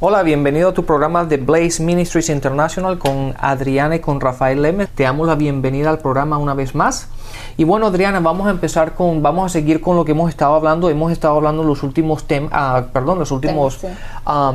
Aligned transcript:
Hola, 0.00 0.22
bienvenido 0.22 0.68
a 0.68 0.74
tu 0.74 0.84
programa 0.84 1.24
de 1.24 1.38
Blaze 1.38 1.82
Ministries 1.82 2.28
International 2.28 3.00
con 3.00 3.34
Adriana 3.36 3.96
y 3.96 3.98
con 3.98 4.20
Rafael 4.20 4.62
Lemes. 4.62 4.88
Te 4.90 5.02
damos 5.02 5.26
la 5.26 5.34
bienvenida 5.34 5.90
al 5.90 5.98
programa 5.98 6.38
una 6.38 6.54
vez 6.54 6.76
más. 6.76 7.08
Y 7.56 7.64
bueno, 7.64 7.88
Adriana, 7.88 8.20
vamos 8.20 8.46
a 8.46 8.50
empezar 8.50 8.94
con, 8.94 9.24
vamos 9.24 9.46
a 9.46 9.48
seguir 9.48 9.80
con 9.80 9.96
lo 9.96 10.04
que 10.04 10.12
hemos 10.12 10.28
estado 10.28 10.54
hablando. 10.54 10.88
Hemos 10.88 11.10
estado 11.10 11.34
hablando 11.34 11.64
los 11.64 11.82
últimos 11.82 12.28
temas, 12.28 12.52
ah, 12.54 12.84
perdón, 12.92 13.18
los 13.18 13.32
últimos 13.32 13.80
ah, 14.24 14.54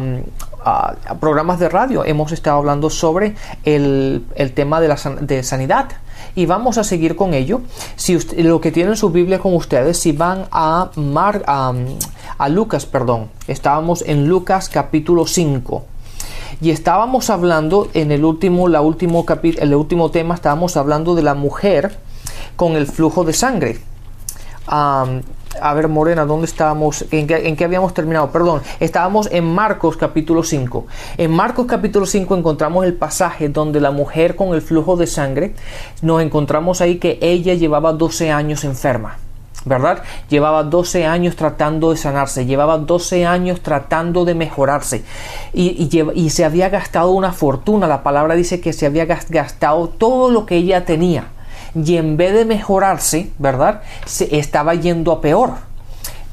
programas 1.20 1.60
de 1.60 1.68
radio. 1.68 2.06
Hemos 2.06 2.32
estado 2.32 2.60
hablando 2.60 2.90
sobre 2.90 3.36
el, 3.66 4.24
tema 4.56 4.80
de 4.80 4.88
la 4.88 4.98
de 5.20 5.44
sanidad 5.44 5.90
y 6.36 6.46
vamos 6.46 6.78
a 6.78 6.84
seguir 6.84 7.16
con 7.16 7.34
ello. 7.34 7.62
Si 7.96 8.18
lo 8.42 8.62
que 8.62 8.72
tienen 8.72 8.96
su 8.98 9.10
Biblia 9.10 9.40
con 9.40 9.54
ustedes, 9.54 10.00
si 10.00 10.12
van 10.12 10.46
a, 10.52 10.92
Mar, 10.96 11.44
a, 11.48 12.50
Lucas, 12.50 12.86
perdón, 12.86 13.30
estábamos 13.48 14.04
en 14.06 14.28
Lucas 14.28 14.70
capítulo 14.70 15.28
5. 15.28 15.86
Y 16.62 16.72
estábamos 16.72 17.30
hablando 17.30 17.90
en 17.94 18.12
el 18.12 18.24
último, 18.24 18.68
la 18.68 18.82
último 18.82 19.26
el 19.44 19.76
último 19.76 20.12
tema, 20.12 20.36
estábamos 20.36 20.78
hablando 20.78 21.16
de 21.16 21.24
la 21.24 21.34
mujer 21.34 21.98
con 22.56 22.76
el 22.76 22.88
flujo 22.88 23.24
de 23.24 23.34
sangre 23.34 23.80
a 25.62 25.74
ver, 25.74 25.88
Morena, 25.88 26.26
¿dónde 26.26 26.46
estábamos? 26.46 27.06
¿En 27.12 27.28
qué, 27.28 27.64
habíamos 27.64 27.94
terminado? 27.94 28.32
Perdón, 28.32 28.62
estábamos 28.80 29.30
en 29.32 29.46
Marcos 29.46 29.98
capítulo 29.98 30.44
5. 30.44 30.86
En 31.18 31.32
Marcos 31.32 31.66
capítulo 31.68 32.06
5 32.06 32.36
encontramos 32.36 32.86
el 32.86 32.94
pasaje 32.94 33.50
donde 33.50 33.80
la 33.80 33.92
mujer 33.92 34.36
con 34.36 34.54
el 34.54 34.62
flujo 34.62 34.96
de 34.98 35.08
sangre, 35.08 35.54
nos 36.02 36.22
encontramos 36.22 36.82
ahí 36.82 36.98
que 36.98 37.20
ella 37.22 37.54
llevaba 37.54 37.94
12 37.94 38.32
años 38.32 38.64
enferma. 38.64 39.18
¿verdad? 39.66 40.04
Llevaba 40.28 40.64
12 40.64 41.06
años 41.06 41.38
tratando 41.38 41.92
de 41.92 41.98
sanarse, 41.98 42.46
llevaba 42.46 42.78
12 42.78 43.26
años 43.26 43.62
tratando 43.62 44.26
de 44.26 44.36
mejorarse 44.36 45.06
y, 45.54 45.90
y, 46.14 46.30
se 46.32 46.44
había 46.44 46.68
gastado 46.68 47.12
una 47.12 47.32
fortuna. 47.32 47.88
La 47.88 48.04
palabra 48.04 48.36
dice 48.36 48.60
que 48.60 48.74
se 48.74 48.86
había 48.86 49.06
gastado 49.06 49.88
todo 49.88 50.30
lo 50.32 50.46
que 50.46 50.58
ella 50.58 50.84
tenía 50.84 51.28
y 51.76 51.98
en 51.98 52.18
vez 52.18 52.34
de 52.34 52.46
mejorarse, 52.46 53.32
¿verdad? 53.40 53.82
Se 54.06 54.38
estaba 54.38 54.76
yendo 54.76 55.12
a 55.12 55.22
peor. 55.22 55.52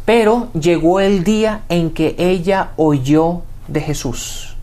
Pero 0.04 0.48
llegó 0.52 1.00
el 1.00 1.24
día 1.24 1.62
en 1.68 1.90
que 1.90 2.14
ella 2.18 2.70
oyó 2.76 3.42
de 3.68 3.80
Jesús. 3.80 4.56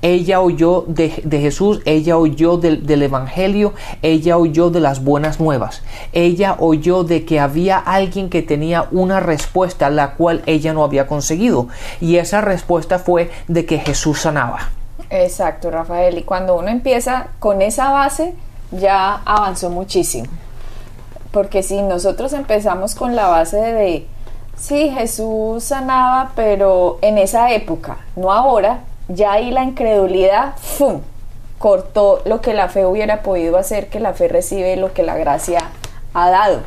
Ella 0.00 0.40
oyó 0.40 0.84
de, 0.86 1.10
Jesús, 1.10 1.80
ella 1.84 2.16
oyó 2.16 2.56
del, 2.56 2.86
del, 2.86 3.02
Evangelio, 3.02 3.74
ella 4.00 4.38
oyó 4.38 4.70
de 4.70 4.78
las 4.78 5.02
buenas 5.02 5.40
nuevas. 5.40 5.82
Ella 6.12 6.54
oyó 6.60 7.02
de 7.02 7.24
que 7.24 7.40
había 7.40 7.78
alguien 7.78 8.30
que 8.30 8.42
tenía 8.42 8.86
una 8.92 9.18
respuesta 9.18 9.90
la 9.90 10.12
cual 10.14 10.42
ella 10.46 10.72
no 10.72 10.84
había 10.84 11.08
conseguido. 11.08 11.66
Y 12.00 12.16
esa 12.16 12.40
respuesta 12.40 13.00
fue 13.00 13.30
de 13.48 13.66
que 13.66 13.78
Jesús 13.78 14.20
sanaba. 14.20 14.70
Exacto, 15.10 15.70
Rafael. 15.70 16.18
Y 16.18 16.22
cuando 16.22 16.56
uno 16.56 16.68
empieza 16.68 17.28
con 17.40 17.60
esa 17.60 17.90
base, 17.90 18.34
ya 18.70 19.22
avanzó 19.24 19.70
muchísimo. 19.70 20.28
Porque 21.30 21.62
si 21.62 21.82
nosotros 21.82 22.32
empezamos 22.32 22.94
con 22.94 23.14
la 23.14 23.28
base 23.28 23.58
de, 23.58 24.06
sí, 24.56 24.90
Jesús 24.90 25.64
sanaba, 25.64 26.32
pero 26.34 26.98
en 27.02 27.18
esa 27.18 27.52
época, 27.52 27.98
no 28.16 28.32
ahora, 28.32 28.80
ya 29.08 29.32
ahí 29.32 29.50
la 29.50 29.64
incredulidad, 29.64 30.54
¡fum! 30.56 31.00
cortó 31.58 32.22
lo 32.24 32.40
que 32.40 32.54
la 32.54 32.68
fe 32.68 32.86
hubiera 32.86 33.22
podido 33.22 33.58
hacer, 33.58 33.88
que 33.88 34.00
la 34.00 34.14
fe 34.14 34.28
recibe 34.28 34.76
lo 34.76 34.92
que 34.92 35.02
la 35.02 35.16
gracia 35.16 35.64
ha 36.14 36.30
dado. 36.30 36.60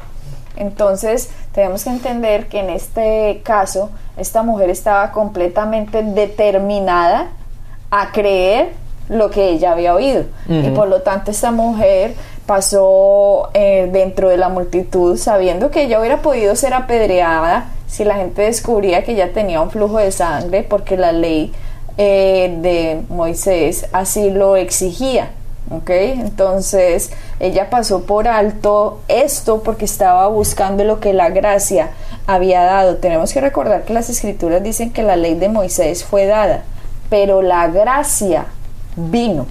Entonces, 0.57 1.29
tenemos 1.53 1.83
que 1.83 1.89
entender 1.89 2.47
que 2.47 2.59
en 2.59 2.69
este 2.69 3.41
caso, 3.43 3.89
esta 4.17 4.43
mujer 4.43 4.69
estaba 4.69 5.11
completamente 5.11 6.03
determinada 6.03 7.29
a 7.89 8.11
creer 8.11 8.73
lo 9.11 9.29
que 9.29 9.49
ella 9.49 9.73
había 9.73 9.93
oído. 9.93 10.23
Y 10.47 10.69
por 10.71 10.87
lo 10.87 11.01
tanto 11.01 11.31
esta 11.31 11.51
mujer 11.51 12.15
pasó 12.45 13.49
eh, 13.53 13.89
dentro 13.91 14.29
de 14.29 14.37
la 14.37 14.49
multitud 14.49 15.17
sabiendo 15.17 15.69
que 15.69 15.83
ella 15.83 15.99
hubiera 15.99 16.21
podido 16.21 16.55
ser 16.55 16.73
apedreada 16.73 17.67
si 17.87 18.03
la 18.03 18.15
gente 18.15 18.41
descubría 18.41 19.03
que 19.03 19.11
ella 19.11 19.33
tenía 19.33 19.61
un 19.61 19.69
flujo 19.69 19.97
de 19.97 20.11
sangre 20.11 20.63
porque 20.63 20.97
la 20.97 21.11
ley 21.11 21.53
eh, 21.97 22.57
de 22.61 23.01
Moisés 23.09 23.85
así 23.91 24.31
lo 24.31 24.55
exigía. 24.55 25.31
¿ok? 25.71 25.89
Entonces 25.89 27.11
ella 27.39 27.69
pasó 27.69 28.03
por 28.03 28.29
alto 28.29 29.01
esto 29.09 29.61
porque 29.61 29.85
estaba 29.85 30.27
buscando 30.27 30.85
lo 30.85 31.01
que 31.01 31.13
la 31.13 31.29
gracia 31.29 31.89
había 32.27 32.63
dado. 32.63 32.95
Tenemos 32.95 33.33
que 33.33 33.41
recordar 33.41 33.83
que 33.83 33.93
las 33.93 34.09
escrituras 34.09 34.63
dicen 34.63 34.91
que 34.91 35.03
la 35.03 35.17
ley 35.17 35.35
de 35.35 35.49
Moisés 35.49 36.05
fue 36.05 36.25
dada, 36.25 36.63
pero 37.09 37.41
la 37.41 37.67
gracia 37.67 38.45
vino. 38.95 39.45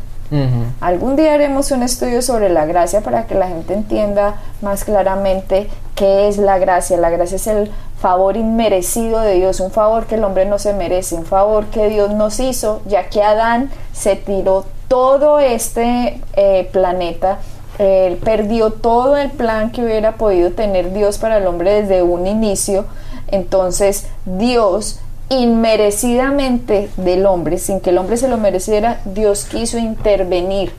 Algún 0.81 1.17
día 1.17 1.35
haremos 1.35 1.73
un 1.73 1.83
estudio 1.83 2.23
sobre 2.23 2.51
la 2.51 2.65
gracia 2.65 3.01
para 3.01 3.27
que 3.27 3.35
la 3.35 3.49
gente 3.49 3.75
entienda 3.75 4.37
más 4.63 4.85
claramente 4.85 5.69
qué 5.97 6.29
es 6.29 6.39
la 6.39 6.59
gracia. 6.59 6.97
La 6.99 7.11
gracia 7.11 7.35
es 7.35 7.49
el 7.49 7.73
favor 8.01 8.37
inmerecido 8.37 9.21
de 9.21 9.35
Dios, 9.35 9.59
un 9.59 9.73
favor 9.73 10.07
que 10.07 10.15
el 10.15 10.23
hombre 10.23 10.47
no 10.47 10.61
se 10.61 10.73
merece, 10.73 11.17
un 11.17 11.27
favor 11.27 11.67
que 11.67 11.89
Dios 11.89 12.15
nos 12.15 12.39
hizo, 12.39 12.81
ya 12.87 13.09
que 13.09 13.25
Adán 13.25 13.71
se 13.93 14.15
tiró 14.15 14.67
todo 14.87 15.41
este 15.41 16.21
eh, 16.35 16.69
planeta, 16.73 17.39
él 17.79 18.17
perdió 18.17 18.71
todo 18.71 19.17
el 19.17 19.31
plan 19.31 19.71
que 19.71 19.83
hubiera 19.83 20.13
podido 20.13 20.51
tener 20.53 20.93
Dios 20.93 21.19
para 21.19 21.39
el 21.39 21.47
hombre 21.47 21.83
desde 21.83 22.03
un 22.03 22.27
inicio. 22.27 22.85
Entonces 23.29 24.07
Dios 24.27 25.01
inmerecidamente 25.31 26.91
del 26.97 27.25
hombre, 27.25 27.59
sin 27.59 27.81
que 27.81 27.91
el 27.91 27.99
hombre 27.99 28.17
se 28.17 28.29
lo 28.29 28.37
mereciera, 28.37 29.01
Dios 29.05 29.45
quiso 29.45 29.79
intervenir 29.79 30.73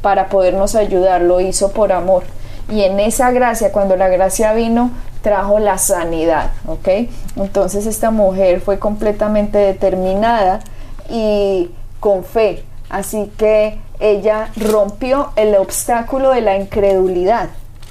para 0.00 0.28
podernos 0.28 0.76
ayudar, 0.76 1.20
lo 1.20 1.40
hizo 1.40 1.72
por 1.72 1.92
amor. 1.92 2.22
Y 2.70 2.82
en 2.82 3.00
esa 3.00 3.30
gracia, 3.32 3.72
cuando 3.72 3.96
la 3.96 4.08
gracia 4.08 4.52
vino, 4.52 4.92
trajo 5.20 5.58
la 5.58 5.78
sanidad, 5.78 6.52
¿ok? 6.66 6.88
Entonces 7.36 7.86
esta 7.86 8.10
mujer 8.10 8.60
fue 8.60 8.78
completamente 8.78 9.58
determinada 9.58 10.60
y 11.10 11.70
con 11.98 12.22
fe, 12.22 12.64
así 12.88 13.32
que 13.36 13.80
ella 13.98 14.50
rompió 14.56 15.32
el 15.34 15.56
obstáculo 15.56 16.30
de 16.30 16.40
la 16.40 16.56
incredulidad. 16.56 17.48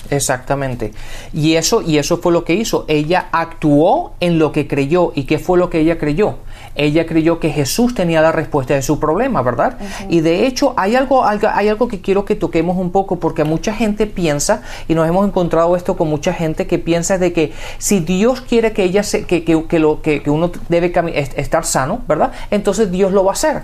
Exactamente. 0.09 0.93
Y 1.33 1.55
eso, 1.55 1.81
y 1.81 1.97
eso 1.97 2.17
fue 2.17 2.31
lo 2.31 2.43
que 2.43 2.53
hizo. 2.53 2.85
Ella 2.87 3.27
actuó 3.31 4.13
en 4.19 4.39
lo 4.39 4.51
que 4.51 4.67
creyó. 4.67 5.11
¿Y 5.15 5.23
qué 5.23 5.39
fue 5.39 5.57
lo 5.57 5.69
que 5.69 5.79
ella 5.79 5.97
creyó? 5.97 6.35
Ella 6.75 7.07
creyó 7.07 7.39
que 7.39 7.49
Jesús 7.49 7.95
tenía 7.95 8.21
la 8.21 8.31
respuesta 8.31 8.75
de 8.75 8.83
su 8.83 8.99
problema, 8.99 9.41
¿verdad? 9.41 9.77
Y 10.09 10.21
de 10.21 10.45
hecho 10.45 10.73
hay 10.77 10.95
algo, 10.95 11.25
hay 11.25 11.67
algo 11.67 11.87
que 11.87 12.01
quiero 12.01 12.23
que 12.23 12.35
toquemos 12.35 12.77
un 12.77 12.91
poco 12.91 13.17
porque 13.17 13.43
mucha 13.43 13.73
gente 13.73 14.05
piensa, 14.05 14.61
y 14.87 14.93
nos 14.93 15.07
hemos 15.07 15.27
encontrado 15.27 15.75
esto 15.75 15.97
con 15.97 16.07
mucha 16.07 16.33
gente 16.33 16.67
que 16.67 16.77
piensa 16.77 17.17
de 17.17 17.33
que 17.33 17.51
si 17.79 17.99
Dios 17.99 18.41
quiere 18.41 18.73
que 18.73 18.83
ella 18.83 19.01
se, 19.01 19.25
que, 19.25 19.43
que, 19.43 19.79
lo, 19.79 20.01
que, 20.01 20.21
uno 20.27 20.51
debe 20.69 20.93
estar 21.35 21.65
sano, 21.65 22.01
¿verdad? 22.07 22.31
Entonces 22.51 22.91
Dios 22.91 23.11
lo 23.11 23.23
va 23.23 23.31
a 23.31 23.33
hacer. 23.33 23.63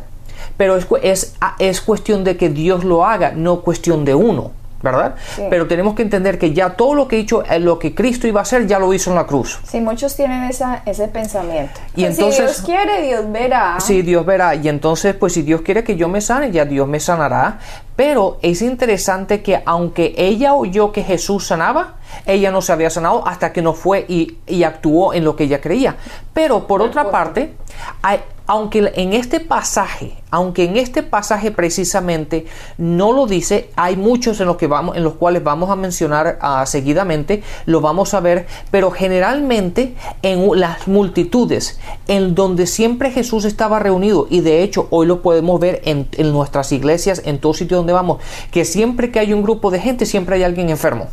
Pero 0.58 0.76
es, 0.76 0.88
es, 1.04 1.36
es 1.60 1.82
cuestión 1.82 2.24
de 2.24 2.36
que 2.36 2.50
Dios 2.50 2.84
lo 2.84 3.06
haga, 3.06 3.32
no 3.32 3.62
cuestión 3.62 4.06
de 4.06 4.16
uno. 4.16 4.52
¿Verdad? 4.84 5.16
Pero 5.50 5.66
tenemos 5.66 5.96
que 5.96 6.02
entender 6.02 6.38
que 6.38 6.54
ya 6.54 6.72
todo 6.72 6.94
lo 6.94 7.08
que 7.08 7.18
hecho, 7.18 7.44
eh, 7.46 7.58
lo 7.58 7.80
que 7.80 7.96
Cristo 7.96 8.28
iba 8.28 8.42
a 8.42 8.44
hacer, 8.44 8.68
ya 8.68 8.80
lo 8.80 8.94
hizo 8.94 9.10
en 9.10 9.16
la 9.16 9.26
cruz. 9.26 9.60
Sí, 9.66 9.80
muchos 9.80 10.16
tienen 10.16 10.44
esa, 10.44 10.84
ese 10.86 11.08
pensamiento. 11.08 11.80
Y 11.96 12.04
entonces, 12.04 12.58
si 12.58 12.66
Dios 12.66 12.84
quiere, 12.86 13.02
Dios 13.02 13.32
verá. 13.32 13.80
Sí, 13.80 14.02
Dios 14.02 14.26
verá. 14.26 14.56
Y 14.56 14.68
entonces, 14.68 15.16
pues 15.16 15.34
si 15.34 15.42
Dios 15.42 15.62
quiere 15.62 15.86
que 15.86 15.96
yo 15.96 16.10
me 16.10 16.20
sane, 16.20 16.52
ya 16.52 16.66
Dios 16.66 16.86
me 16.88 17.00
sanará. 17.00 17.60
Pero 17.96 18.40
es 18.42 18.62
interesante 18.62 19.42
que 19.42 19.64
aunque 19.66 20.14
ella 20.18 20.54
oyó 20.54 20.92
que 20.92 21.04
Jesús 21.04 21.48
sanaba, 21.48 21.96
ella 22.26 22.52
no 22.52 22.62
se 22.62 22.74
había 22.74 22.90
sanado 22.90 23.26
hasta 23.26 23.54
que 23.54 23.62
no 23.62 23.74
fue 23.74 24.06
y, 24.10 24.38
y 24.48 24.64
actuó 24.64 25.14
en 25.14 25.24
lo 25.24 25.38
que 25.38 25.46
ella 25.46 25.62
creía. 25.62 25.96
Pero 26.34 26.68
por 26.68 26.82
otra 26.82 27.10
parte, 27.10 27.54
hay, 28.02 28.20
aunque 28.48 28.92
en 28.96 29.14
este 29.14 29.40
pasaje 29.40 30.23
aunque 30.34 30.64
en 30.64 30.78
este 30.78 31.04
pasaje 31.04 31.52
precisamente 31.52 32.48
no 32.80 33.14
lo 33.14 33.28
dice, 33.28 33.70
hay 33.76 33.96
muchos 33.96 34.40
en 34.40 34.48
los, 34.48 34.58
que 34.58 34.66
vamos, 34.66 34.98
en 34.98 35.04
los 35.04 35.14
cuales 35.14 35.44
vamos 35.44 35.70
a 35.70 35.76
mencionar 35.76 36.40
ah, 36.42 36.66
seguidamente, 36.66 37.44
lo 37.68 37.82
vamos 37.82 38.16
a 38.16 38.20
ver, 38.20 38.48
pero 38.72 38.90
generalmente 38.90 39.94
en 40.24 40.60
las 40.60 40.88
multitudes, 40.88 41.80
en 42.08 42.34
donde 42.34 42.66
siempre 42.66 43.12
Jesús 43.12 43.46
estaba 43.46 43.78
reunido, 43.78 44.26
y 44.28 44.42
de 44.42 44.64
hecho 44.64 44.88
hoy 44.90 45.06
lo 45.06 45.22
podemos 45.22 45.60
ver 45.60 45.84
en, 45.86 46.08
nuestras 46.32 46.72
iglesias, 46.72 47.22
en 47.26 47.38
todo 47.38 47.54
sitio 47.54 47.78
donde 47.78 47.94
vamos, 47.94 48.18
que 48.50 48.66
siempre 48.66 49.12
que 49.12 49.20
hay 49.20 49.34
un 49.34 49.44
grupo 49.44 49.70
de 49.70 49.80
gente, 49.80 50.08
siempre 50.08 50.38
hay 50.38 50.44
alguien 50.44 50.72
enfermo. 50.72 51.10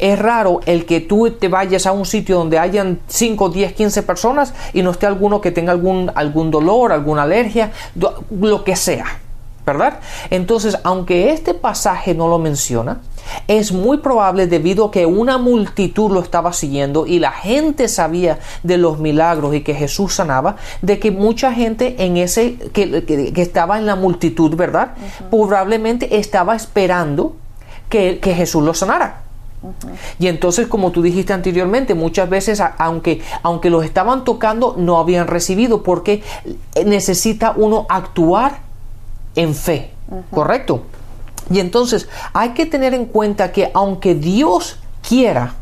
Es 0.00 0.18
raro 0.18 0.58
el 0.66 0.86
que 0.86 1.00
tú 1.00 1.30
te 1.30 1.46
vayas 1.46 1.86
a 1.86 1.92
un 1.92 2.04
sitio 2.04 2.36
donde 2.36 2.58
hayan 2.58 2.98
5, 3.06 3.50
10, 3.50 3.74
15 3.74 4.02
personas 4.02 4.54
y 4.72 4.82
no 4.82 4.90
esté 4.90 5.06
alguno 5.06 5.40
que 5.40 5.52
tenga 5.52 5.70
algún, 5.70 6.10
algún 6.16 6.50
dolor, 6.50 6.90
alguna 6.90 7.22
alergia, 7.22 7.70
lo 8.30 8.64
que 8.64 8.76
sea. 8.76 9.20
¿Verdad? 9.66 10.00
Entonces, 10.28 10.76
aunque 10.84 11.32
este 11.32 11.54
pasaje 11.54 12.14
no 12.14 12.28
lo 12.28 12.38
menciona, 12.38 13.00
es 13.48 13.72
muy 13.72 13.96
probable 13.96 14.46
debido 14.46 14.84
a 14.84 14.90
que 14.90 15.06
una 15.06 15.38
multitud 15.38 16.10
lo 16.10 16.20
estaba 16.20 16.52
siguiendo 16.52 17.06
y 17.06 17.18
la 17.18 17.32
gente 17.32 17.88
sabía 17.88 18.40
de 18.62 18.76
los 18.76 18.98
milagros 18.98 19.54
y 19.54 19.62
que 19.62 19.74
Jesús 19.74 20.16
sanaba, 20.16 20.56
de 20.82 20.98
que 20.98 21.10
mucha 21.10 21.50
gente 21.54 21.96
en 22.04 22.18
ese 22.18 22.56
que, 22.74 23.32
estaba 23.36 23.78
en 23.78 23.86
la 23.86 23.96
multitud, 23.96 24.54
¿verdad? 24.54 24.92
Probablemente 25.30 26.18
estaba 26.18 26.54
esperando 26.54 27.36
que, 27.88 28.18
que 28.20 28.34
Jesús 28.34 28.62
lo 28.62 28.74
sanara. 28.74 29.23
Y 30.18 30.26
entonces, 30.28 30.66
como 30.66 30.90
tú 30.90 31.02
dijiste 31.02 31.32
anteriormente, 31.32 31.94
muchas 31.94 32.28
veces, 32.28 32.62
aunque, 32.78 33.22
aunque 33.42 33.70
los 33.70 33.84
estaban 33.84 34.24
tocando, 34.24 34.74
no 34.76 34.98
habían 34.98 35.26
recibido, 35.26 35.82
porque 35.82 36.22
necesita 36.84 37.54
uno 37.56 37.86
actuar 37.88 38.60
en 39.34 39.54
fe, 39.54 39.90
¿correcto? 40.30 40.82
Y 41.50 41.60
entonces 41.60 42.08
hay 42.32 42.50
que 42.50 42.66
tener 42.66 42.94
en 42.94 43.06
cuenta 43.06 43.52
que 43.52 43.70
aunque 43.74 44.14
Dios 44.14 44.78
quiera, 45.06 45.54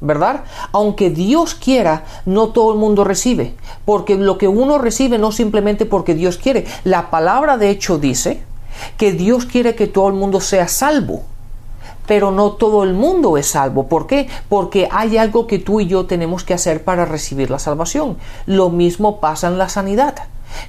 ¿verdad? 0.00 0.44
Aunque 0.72 1.10
Dios 1.10 1.54
quiera, 1.54 2.04
no 2.26 2.48
todo 2.48 2.72
el 2.72 2.78
mundo 2.78 3.04
recibe, 3.04 3.54
porque 3.84 4.16
lo 4.16 4.36
que 4.36 4.48
uno 4.48 4.78
recibe 4.78 5.18
no 5.18 5.32
simplemente 5.32 5.86
porque 5.86 6.14
Dios 6.14 6.36
quiere. 6.36 6.66
La 6.84 7.10
palabra 7.10 7.56
de 7.56 7.70
hecho 7.70 7.98
dice 7.98 8.42
que 8.96 9.12
Dios 9.12 9.46
quiere 9.46 9.74
que 9.74 9.86
todo 9.86 10.08
el 10.08 10.14
mundo 10.14 10.40
sea 10.40 10.68
salvo 10.68 11.24
pero 12.06 12.30
no 12.30 12.52
todo 12.52 12.84
el 12.84 12.94
mundo 12.94 13.36
es 13.36 13.48
salvo. 13.48 13.88
¿Por 13.88 14.06
qué? 14.06 14.28
Porque 14.48 14.88
hay 14.90 15.16
algo 15.16 15.46
que 15.46 15.58
tú 15.58 15.80
y 15.80 15.86
yo 15.86 16.06
tenemos 16.06 16.44
que 16.44 16.54
hacer 16.54 16.84
para 16.84 17.04
recibir 17.04 17.50
la 17.50 17.58
salvación. 17.58 18.18
Lo 18.46 18.70
mismo 18.70 19.20
pasa 19.20 19.48
en 19.48 19.58
la 19.58 19.68
sanidad. 19.68 20.14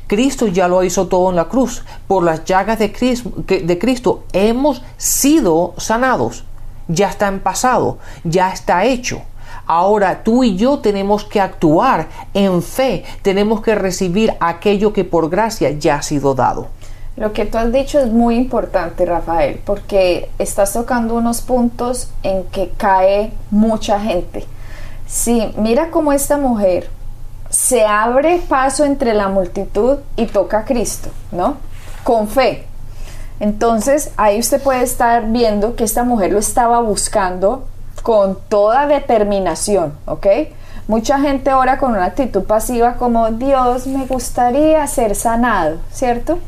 Cristo 0.07 0.47
ya 0.47 0.67
lo 0.67 0.83
hizo 0.83 1.07
todo 1.07 1.29
en 1.29 1.35
la 1.35 1.45
cruz. 1.45 1.83
Por 2.07 2.23
las 2.23 2.45
llagas 2.45 2.79
de 2.79 2.91
Cristo, 2.91 3.31
de 3.35 3.79
Cristo 3.79 4.23
hemos 4.33 4.81
sido 4.97 5.73
sanados. 5.77 6.43
Ya 6.87 7.09
está 7.09 7.27
en 7.27 7.39
pasado, 7.39 7.97
ya 8.23 8.51
está 8.51 8.85
hecho. 8.85 9.21
Ahora 9.67 10.23
tú 10.23 10.43
y 10.43 10.55
yo 10.55 10.79
tenemos 10.79 11.23
que 11.23 11.41
actuar 11.41 12.07
en 12.35 12.61
fe, 12.61 13.03
tenemos 13.23 13.61
que 13.61 13.73
recibir 13.73 14.35
aquello 14.39 14.93
que 14.93 15.03
por 15.03 15.29
gracia 15.29 15.71
ya 15.71 15.95
ha 15.95 16.01
sido 16.03 16.35
dado. 16.35 16.67
Lo 17.17 17.31
que 17.31 17.45
tú 17.45 17.57
has 17.57 17.71
dicho 17.71 17.99
es 17.99 18.07
muy 18.11 18.35
importante, 18.35 19.05
Rafael, 19.05 19.61
porque 19.65 20.29
estás 20.37 20.73
tocando 20.73 21.15
unos 21.15 21.41
puntos 21.41 22.09
en 22.23 22.43
que 22.45 22.71
cae 22.75 23.31
mucha 23.51 23.99
gente. 24.01 24.45
Sí, 25.07 25.53
mira 25.57 25.91
cómo 25.91 26.11
esta 26.11 26.37
mujer 26.37 26.89
se 27.49 27.85
abre 27.85 28.41
paso 28.49 28.83
entre 28.83 29.13
la 29.13 29.29
multitud 29.29 29.99
y 30.17 30.25
toca 30.25 30.59
a 30.59 30.65
Cristo, 30.65 31.09
¿no? 31.31 31.57
Con 32.03 32.27
fe. 32.27 32.65
Entonces 33.39 34.11
ahí 34.17 34.39
usted 34.39 34.61
puede 34.61 34.83
estar 34.83 35.27
viendo 35.27 35.75
que 35.75 35.85
esta 35.85 36.03
mujer 36.03 36.33
lo 36.33 36.39
estaba 36.39 36.81
buscando 36.81 37.65
con 38.03 38.37
toda 38.49 38.87
determinación, 38.87 39.93
¿ok? 40.05 40.27
Mucha 40.87 41.19
gente 41.19 41.53
ora 41.53 41.77
con 41.77 41.91
una 41.91 42.05
actitud 42.05 42.43
pasiva 42.43 42.95
como 42.95 43.31
Dios 43.31 43.87
me 43.87 44.05
gustaría 44.05 44.85
ser 44.87 45.15
sanado, 45.15 45.77
¿cierto? 45.91 46.39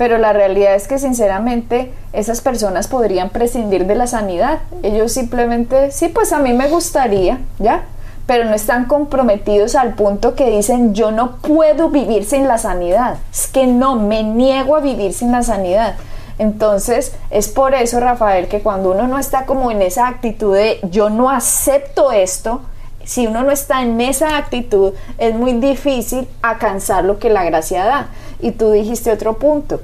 Pero 0.00 0.16
la 0.16 0.32
realidad 0.32 0.76
es 0.76 0.88
que 0.88 0.98
sinceramente 0.98 1.92
esas 2.14 2.40
personas 2.40 2.88
podrían 2.88 3.28
prescindir 3.28 3.84
de 3.84 3.94
la 3.94 4.06
sanidad. 4.06 4.60
Ellos 4.82 5.12
simplemente, 5.12 5.90
sí, 5.90 6.08
pues 6.08 6.32
a 6.32 6.38
mí 6.38 6.54
me 6.54 6.68
gustaría, 6.68 7.40
¿ya? 7.58 7.82
Pero 8.24 8.46
no 8.46 8.54
están 8.54 8.86
comprometidos 8.86 9.74
al 9.74 9.92
punto 9.92 10.34
que 10.34 10.48
dicen 10.48 10.94
yo 10.94 11.10
no 11.10 11.36
puedo 11.42 11.90
vivir 11.90 12.24
sin 12.24 12.48
la 12.48 12.56
sanidad. 12.56 13.18
Es 13.30 13.46
que 13.46 13.66
no, 13.66 13.96
me 13.96 14.22
niego 14.22 14.74
a 14.74 14.80
vivir 14.80 15.12
sin 15.12 15.32
la 15.32 15.42
sanidad. 15.42 15.96
Entonces, 16.38 17.14
es 17.28 17.48
por 17.48 17.74
eso, 17.74 18.00
Rafael, 18.00 18.48
que 18.48 18.60
cuando 18.62 18.92
uno 18.92 19.06
no 19.06 19.18
está 19.18 19.44
como 19.44 19.70
en 19.70 19.82
esa 19.82 20.08
actitud 20.08 20.56
de 20.56 20.80
yo 20.90 21.10
no 21.10 21.28
acepto 21.28 22.10
esto, 22.10 22.62
si 23.04 23.26
uno 23.26 23.42
no 23.42 23.50
está 23.50 23.82
en 23.82 24.00
esa 24.00 24.36
actitud, 24.36 24.94
es 25.18 25.34
muy 25.34 25.54
difícil 25.54 26.28
alcanzar 26.42 27.04
lo 27.04 27.18
que 27.18 27.28
la 27.28 27.44
gracia 27.44 27.84
da. 27.84 28.08
Y 28.42 28.52
tú 28.52 28.70
dijiste 28.70 29.12
otro 29.12 29.38
punto. 29.38 29.80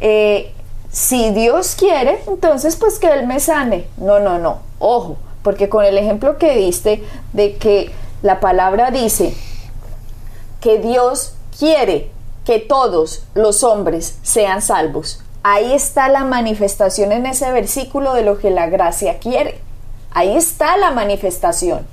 Eh, 0.00 0.52
si 0.90 1.30
Dios 1.30 1.74
quiere, 1.76 2.22
entonces 2.26 2.76
pues 2.76 2.98
que 2.98 3.12
Él 3.12 3.26
me 3.26 3.40
sane. 3.40 3.86
No, 3.96 4.20
no, 4.20 4.38
no. 4.38 4.58
Ojo, 4.78 5.16
porque 5.42 5.68
con 5.68 5.84
el 5.84 5.96
ejemplo 5.98 6.38
que 6.38 6.56
diste 6.56 7.02
de 7.32 7.56
que 7.56 7.90
la 8.22 8.40
palabra 8.40 8.90
dice 8.90 9.34
que 10.60 10.78
Dios 10.78 11.34
quiere 11.58 12.10
que 12.44 12.58
todos 12.58 13.24
los 13.34 13.64
hombres 13.64 14.18
sean 14.22 14.62
salvos. 14.62 15.22
Ahí 15.42 15.72
está 15.72 16.08
la 16.08 16.24
manifestación 16.24 17.10
en 17.10 17.26
ese 17.26 17.50
versículo 17.50 18.14
de 18.14 18.22
lo 18.22 18.38
que 18.38 18.50
la 18.50 18.68
gracia 18.68 19.18
quiere. 19.18 19.60
Ahí 20.12 20.36
está 20.36 20.76
la 20.76 20.92
manifestación. 20.92 21.86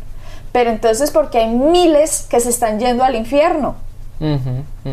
Pero 0.51 0.69
entonces, 0.69 1.12
porque 1.12 1.39
hay 1.39 1.50
miles 1.50 2.27
que 2.30 2.39
se 2.39 2.50
están 2.50 2.80
yendo 2.80 3.03
al 3.03 3.15
infierno? 3.15 3.75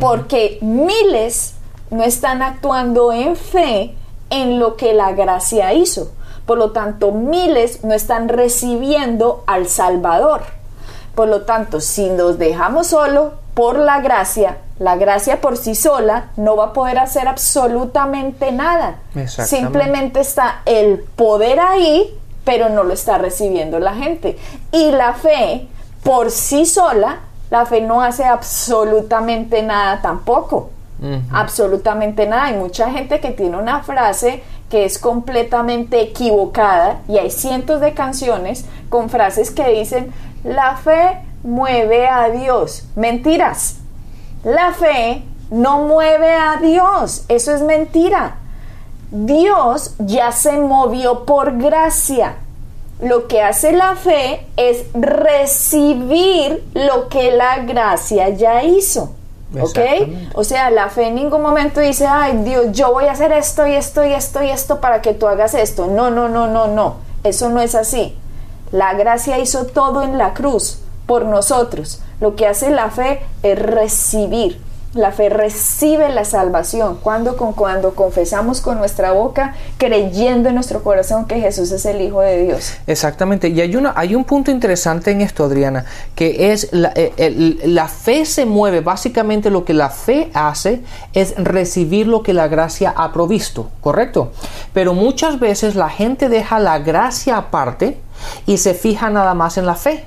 Porque 0.00 0.58
miles 0.60 1.54
no 1.90 2.02
están 2.04 2.42
actuando 2.42 3.12
en 3.12 3.36
fe 3.36 3.94
en 4.30 4.58
lo 4.58 4.76
que 4.76 4.94
la 4.94 5.12
gracia 5.12 5.72
hizo. 5.72 6.12
Por 6.46 6.58
lo 6.58 6.70
tanto, 6.70 7.12
miles 7.12 7.82
no 7.84 7.92
están 7.94 8.28
recibiendo 8.28 9.42
al 9.46 9.66
Salvador. 9.68 10.42
Por 11.14 11.28
lo 11.28 11.42
tanto, 11.42 11.80
si 11.80 12.10
nos 12.10 12.38
dejamos 12.38 12.88
solo 12.88 13.32
por 13.54 13.78
la 13.78 14.00
gracia, 14.00 14.58
la 14.78 14.96
gracia 14.96 15.40
por 15.40 15.56
sí 15.56 15.74
sola 15.74 16.30
no 16.36 16.56
va 16.56 16.66
a 16.66 16.72
poder 16.72 16.98
hacer 16.98 17.26
absolutamente 17.26 18.52
nada. 18.52 18.98
Simplemente 19.26 20.20
está 20.20 20.60
el 20.66 20.98
poder 21.16 21.58
ahí, 21.58 22.14
pero 22.44 22.68
no 22.68 22.84
lo 22.84 22.92
está 22.92 23.18
recibiendo 23.18 23.78
la 23.78 23.94
gente. 23.94 24.38
Y 24.72 24.90
la 24.90 25.14
fe 25.14 25.68
por 26.04 26.30
sí 26.30 26.66
sola 26.66 27.20
la 27.50 27.66
fe 27.66 27.80
no 27.80 28.02
hace 28.02 28.24
absolutamente 28.24 29.62
nada 29.62 30.00
tampoco. 30.02 30.70
Absolutamente 31.30 32.26
nada. 32.26 32.44
Hay 32.44 32.56
mucha 32.56 32.90
gente 32.90 33.20
que 33.20 33.30
tiene 33.30 33.56
una 33.56 33.82
frase 33.82 34.42
que 34.70 34.84
es 34.84 34.98
completamente 34.98 36.00
equivocada 36.00 37.00
y 37.06 37.18
hay 37.18 37.30
cientos 37.30 37.80
de 37.80 37.92
canciones 37.92 38.64
con 38.88 39.10
frases 39.10 39.50
que 39.50 39.68
dicen 39.68 40.12
la 40.42 40.76
fe 40.76 41.20
mueve 41.42 42.08
a 42.08 42.30
Dios. 42.30 42.88
Mentiras. 42.96 43.76
La 44.42 44.72
fe 44.72 45.22
no 45.50 45.86
mueve 45.86 46.34
a 46.34 46.56
Dios. 46.56 47.24
Eso 47.28 47.54
es 47.54 47.62
mentira. 47.62 48.36
Dios 49.10 49.94
ya 49.98 50.32
se 50.32 50.58
movió 50.58 51.24
por 51.24 51.58
gracia 51.58 52.36
lo 53.00 53.28
que 53.28 53.42
hace 53.42 53.72
la 53.72 53.94
fe 53.94 54.46
es 54.56 54.86
recibir 54.94 56.64
lo 56.74 57.08
que 57.08 57.30
la 57.32 57.58
gracia 57.58 58.30
ya 58.30 58.62
hizo. 58.62 59.12
¿Ok? 59.60 59.78
O 60.34 60.44
sea, 60.44 60.70
la 60.70 60.88
fe 60.88 61.08
en 61.08 61.14
ningún 61.14 61.40
momento 61.40 61.80
dice, 61.80 62.06
ay 62.06 62.38
Dios, 62.38 62.66
yo 62.72 62.92
voy 62.92 63.06
a 63.06 63.12
hacer 63.12 63.32
esto 63.32 63.66
y 63.66 63.74
esto 63.74 64.04
y 64.04 64.12
esto 64.12 64.42
y 64.42 64.50
esto 64.50 64.80
para 64.80 65.00
que 65.02 65.14
tú 65.14 65.26
hagas 65.26 65.54
esto. 65.54 65.86
No, 65.86 66.10
no, 66.10 66.28
no, 66.28 66.46
no, 66.46 66.66
no. 66.66 66.96
Eso 67.22 67.48
no 67.48 67.60
es 67.60 67.74
así. 67.74 68.16
La 68.72 68.94
gracia 68.94 69.38
hizo 69.38 69.66
todo 69.66 70.02
en 70.02 70.18
la 70.18 70.34
cruz 70.34 70.80
por 71.06 71.24
nosotros. 71.24 72.00
Lo 72.20 72.34
que 72.34 72.46
hace 72.46 72.70
la 72.70 72.90
fe 72.90 73.20
es 73.42 73.58
recibir. 73.58 74.60
La 74.96 75.12
fe 75.12 75.28
recibe 75.28 76.08
la 76.08 76.24
salvación 76.24 76.98
cuando, 77.02 77.36
con, 77.36 77.52
cuando 77.52 77.94
confesamos 77.94 78.62
con 78.62 78.78
nuestra 78.78 79.12
boca, 79.12 79.54
creyendo 79.76 80.48
en 80.48 80.54
nuestro 80.54 80.82
corazón 80.82 81.26
que 81.26 81.38
Jesús 81.38 81.70
es 81.70 81.84
el 81.84 82.00
Hijo 82.00 82.22
de 82.22 82.44
Dios. 82.44 82.72
Exactamente. 82.86 83.48
Y 83.48 83.60
hay, 83.60 83.76
una, 83.76 83.92
hay 83.94 84.14
un 84.14 84.24
punto 84.24 84.50
interesante 84.50 85.10
en 85.10 85.20
esto, 85.20 85.44
Adriana, 85.44 85.84
que 86.14 86.50
es 86.50 86.72
la, 86.72 86.94
eh, 86.96 87.58
la 87.64 87.88
fe 87.88 88.24
se 88.24 88.46
mueve. 88.46 88.80
Básicamente 88.80 89.50
lo 89.50 89.66
que 89.66 89.74
la 89.74 89.90
fe 89.90 90.30
hace 90.32 90.80
es 91.12 91.34
recibir 91.36 92.06
lo 92.06 92.22
que 92.22 92.32
la 92.32 92.48
gracia 92.48 92.94
ha 92.96 93.12
provisto, 93.12 93.68
¿correcto? 93.82 94.32
Pero 94.72 94.94
muchas 94.94 95.38
veces 95.38 95.74
la 95.74 95.90
gente 95.90 96.30
deja 96.30 96.58
la 96.58 96.78
gracia 96.78 97.36
aparte 97.36 97.98
y 98.46 98.56
se 98.56 98.72
fija 98.72 99.10
nada 99.10 99.34
más 99.34 99.58
en 99.58 99.66
la 99.66 99.74
fe, 99.74 100.06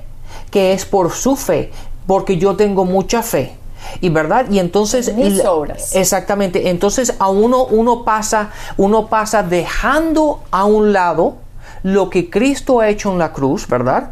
que 0.50 0.72
es 0.72 0.84
por 0.84 1.12
su 1.12 1.36
fe, 1.36 1.70
porque 2.08 2.38
yo 2.38 2.56
tengo 2.56 2.84
mucha 2.84 3.22
fe 3.22 3.59
Y 4.00 4.08
verdad, 4.08 4.46
y 4.50 4.58
entonces 4.58 5.14
mis 5.14 5.44
obras. 5.44 5.94
Exactamente. 5.94 6.70
Entonces 6.70 7.14
a 7.18 7.28
uno 7.30 7.64
uno 7.64 8.04
pasa 8.04 8.50
uno 8.76 9.06
pasa 9.08 9.42
dejando 9.42 10.42
a 10.50 10.64
un 10.64 10.92
lado 10.92 11.36
lo 11.82 12.10
que 12.10 12.28
Cristo 12.28 12.80
ha 12.80 12.88
hecho 12.88 13.10
en 13.10 13.18
la 13.18 13.32
cruz, 13.32 13.66
¿verdad? 13.66 14.10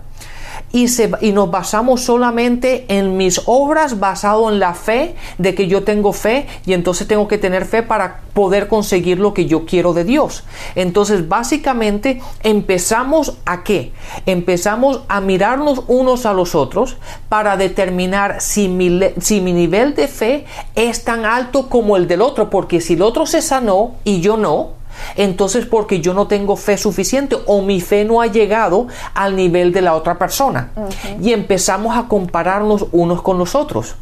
Y, 0.72 0.88
se, 0.88 1.10
y 1.20 1.32
nos 1.32 1.50
basamos 1.50 2.02
solamente 2.02 2.84
en 2.88 3.16
mis 3.16 3.40
obras 3.46 3.98
basado 3.98 4.50
en 4.50 4.58
la 4.58 4.75
fe 4.75 5.14
de 5.38 5.54
que 5.54 5.66
yo 5.66 5.84
tengo 5.84 6.12
fe 6.12 6.46
y 6.66 6.72
entonces 6.72 7.08
tengo 7.08 7.28
que 7.28 7.38
tener 7.38 7.64
fe 7.64 7.82
para 7.82 8.20
poder 8.34 8.68
conseguir 8.68 9.18
lo 9.18 9.34
que 9.34 9.46
yo 9.46 9.64
quiero 9.66 9.94
de 9.94 10.04
Dios. 10.04 10.44
Entonces 10.75 11.28
básicamente 11.28 12.20
empezamos 12.42 13.38
a 13.44 13.64
qué? 13.64 13.92
Empezamos 14.26 15.02
a 15.08 15.20
mirarnos 15.20 15.82
unos 15.88 16.26
a 16.26 16.32
los 16.32 16.54
otros 16.54 16.96
para 17.28 17.56
determinar 17.56 18.40
si 18.40 18.68
mi, 18.68 19.00
si 19.20 19.40
mi 19.40 19.52
nivel 19.52 19.94
de 19.94 20.08
fe 20.08 20.44
es 20.75 21.04
tan 21.04 21.25
alto 21.25 21.68
como 21.68 21.96
el 21.96 22.06
del 22.06 22.22
otro, 22.22 22.50
porque 22.50 22.80
si 22.80 22.94
el 22.94 23.02
otro 23.02 23.26
se 23.26 23.42
sanó 23.42 23.96
y 24.04 24.20
yo 24.20 24.37
no, 24.37 24.77
entonces 25.17 25.67
porque 25.67 26.00
yo 26.00 26.14
no 26.14 26.26
tengo 26.26 26.57
fe 26.57 26.76
suficiente 26.78 27.37
o 27.47 27.62
mi 27.62 27.81
fe 27.81 28.05
no 28.05 28.21
ha 28.21 28.26
llegado 28.26 28.87
al 29.14 29.37
nivel 29.37 29.73
de 29.73 29.83
la 29.83 29.95
otra 29.95 30.19
persona. 30.19 30.71
Y 31.21 31.33
empezamos 31.33 31.97
a 31.97 32.09
compararnos 32.09 32.87
unos 32.93 33.23
con 33.23 33.38
los 33.38 33.55
otros. 33.55 33.97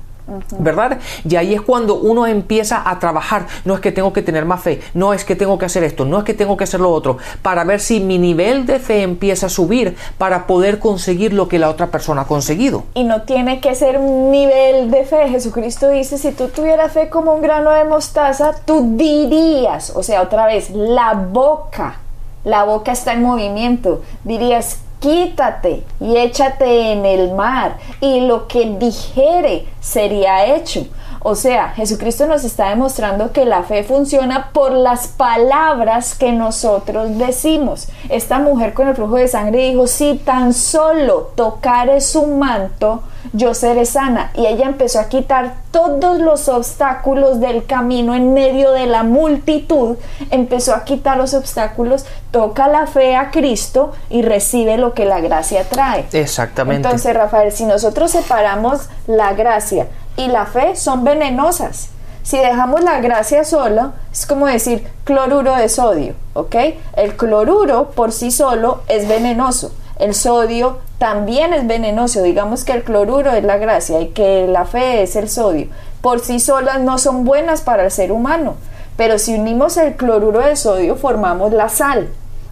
¿Verdad? 0.58 0.98
Y 1.28 1.36
ahí 1.36 1.54
es 1.54 1.60
cuando 1.60 1.94
uno 1.94 2.26
empieza 2.26 2.82
a 2.88 2.98
trabajar. 2.98 3.46
No 3.64 3.74
es 3.74 3.80
que 3.80 3.92
tengo 3.92 4.12
que 4.12 4.22
tener 4.22 4.44
más 4.44 4.60
fe, 4.62 4.80
no 4.94 5.12
es 5.12 5.24
que 5.24 5.36
tengo 5.36 5.58
que 5.58 5.66
hacer 5.66 5.84
esto, 5.84 6.04
no 6.04 6.18
es 6.18 6.24
que 6.24 6.34
tengo 6.34 6.56
que 6.56 6.64
hacer 6.64 6.80
lo 6.80 6.90
otro, 6.90 7.18
para 7.42 7.64
ver 7.64 7.80
si 7.80 8.00
mi 8.00 8.18
nivel 8.18 8.66
de 8.66 8.78
fe 8.78 9.02
empieza 9.02 9.46
a 9.46 9.48
subir 9.48 9.96
para 10.18 10.46
poder 10.46 10.78
conseguir 10.78 11.32
lo 11.32 11.48
que 11.48 11.58
la 11.58 11.68
otra 11.68 11.88
persona 11.88 12.22
ha 12.22 12.26
conseguido. 12.26 12.84
Y 12.94 13.04
no 13.04 13.22
tiene 13.22 13.60
que 13.60 13.74
ser 13.74 13.98
un 13.98 14.30
nivel 14.30 14.90
de 14.90 15.04
fe. 15.04 15.28
Jesucristo 15.28 15.88
dice, 15.88 16.18
si 16.18 16.32
tú 16.32 16.48
tuvieras 16.48 16.92
fe 16.92 17.08
como 17.08 17.34
un 17.34 17.42
grano 17.42 17.70
de 17.70 17.84
mostaza, 17.84 18.54
tú 18.64 18.96
dirías, 18.96 19.92
o 19.94 20.02
sea, 20.02 20.22
otra 20.22 20.46
vez, 20.46 20.70
la 20.70 21.14
boca, 21.14 21.96
la 22.44 22.64
boca 22.64 22.92
está 22.92 23.12
en 23.12 23.22
movimiento, 23.22 24.02
dirías, 24.24 24.78
quítate 25.00 25.84
y 26.00 26.16
échate 26.16 26.92
en 26.92 27.04
el 27.04 27.34
mar, 27.34 27.76
y 28.00 28.20
lo 28.20 28.46
que 28.48 28.76
dijere 28.78 29.66
sería 29.80 30.46
hecho. 30.56 30.86
O 31.28 31.34
sea, 31.34 31.70
Jesucristo 31.70 32.26
nos 32.26 32.44
está 32.44 32.68
demostrando 32.68 33.32
que 33.32 33.44
la 33.44 33.64
fe 33.64 33.82
funciona 33.82 34.50
por 34.52 34.70
las 34.70 35.08
palabras 35.08 36.14
que 36.14 36.30
nosotros 36.30 37.18
decimos. 37.18 37.88
Esta 38.08 38.38
mujer 38.38 38.74
con 38.74 38.86
el 38.86 38.94
flujo 38.94 39.16
de 39.16 39.26
sangre 39.26 39.70
dijo, 39.70 39.88
si 39.88 40.14
tan 40.18 40.52
solo 40.52 41.32
tocare 41.34 42.00
su 42.00 42.26
manto, 42.28 43.02
yo 43.32 43.54
seré 43.54 43.84
sana. 43.86 44.30
Y 44.34 44.46
ella 44.46 44.66
empezó 44.66 45.00
a 45.00 45.08
quitar 45.08 45.54
todos 45.70 46.18
los 46.18 46.48
obstáculos 46.48 47.40
del 47.40 47.66
camino 47.66 48.14
en 48.14 48.34
medio 48.34 48.72
de 48.72 48.86
la 48.86 49.02
multitud. 49.02 49.96
Empezó 50.30 50.74
a 50.74 50.84
quitar 50.84 51.16
los 51.16 51.34
obstáculos, 51.34 52.06
toca 52.30 52.68
la 52.68 52.86
fe 52.86 53.16
a 53.16 53.30
Cristo 53.30 53.92
y 54.10 54.22
recibe 54.22 54.78
lo 54.78 54.94
que 54.94 55.04
la 55.04 55.20
gracia 55.20 55.64
trae. 55.68 56.06
Exactamente. 56.12 56.86
Entonces, 56.86 57.14
Rafael, 57.14 57.52
si 57.52 57.64
nosotros 57.64 58.10
separamos 58.10 58.88
la 59.06 59.32
gracia 59.34 59.88
y 60.16 60.28
la 60.28 60.46
fe, 60.46 60.76
son 60.76 61.04
venenosas. 61.04 61.90
Si 62.26 62.38
dejamos 62.38 62.82
la 62.82 63.00
gracia 63.00 63.44
sola, 63.44 63.92
es 64.10 64.26
como 64.26 64.46
decir 64.46 64.84
cloruro 65.04 65.54
de 65.54 65.68
sodio, 65.68 66.14
¿ok? 66.34 66.56
El 66.96 67.16
cloruro 67.16 67.90
por 67.90 68.10
sí 68.10 68.32
solo 68.32 68.82
es 68.88 69.06
venenoso. 69.06 69.70
El 69.98 70.14
sodio 70.14 70.78
también 70.98 71.52
es 71.52 71.66
venenoso. 71.66 72.22
Digamos 72.22 72.64
que 72.64 72.72
el 72.72 72.84
cloruro 72.84 73.32
es 73.32 73.44
la 73.44 73.56
gracia 73.56 74.00
y 74.00 74.08
que 74.08 74.46
la 74.46 74.64
fe 74.64 75.02
es 75.02 75.16
el 75.16 75.28
sodio. 75.28 75.68
Por 76.00 76.20
sí 76.20 76.40
solas 76.40 76.80
no 76.80 76.98
son 76.98 77.24
buenas 77.24 77.62
para 77.62 77.84
el 77.84 77.90
ser 77.90 78.12
humano. 78.12 78.56
Pero 78.96 79.18
si 79.18 79.34
unimos 79.34 79.76
el 79.76 79.96
cloruro 79.96 80.40
de 80.40 80.56
sodio, 80.56 80.96
formamos 80.96 81.52
la 81.52 81.68
sal. 81.68 82.08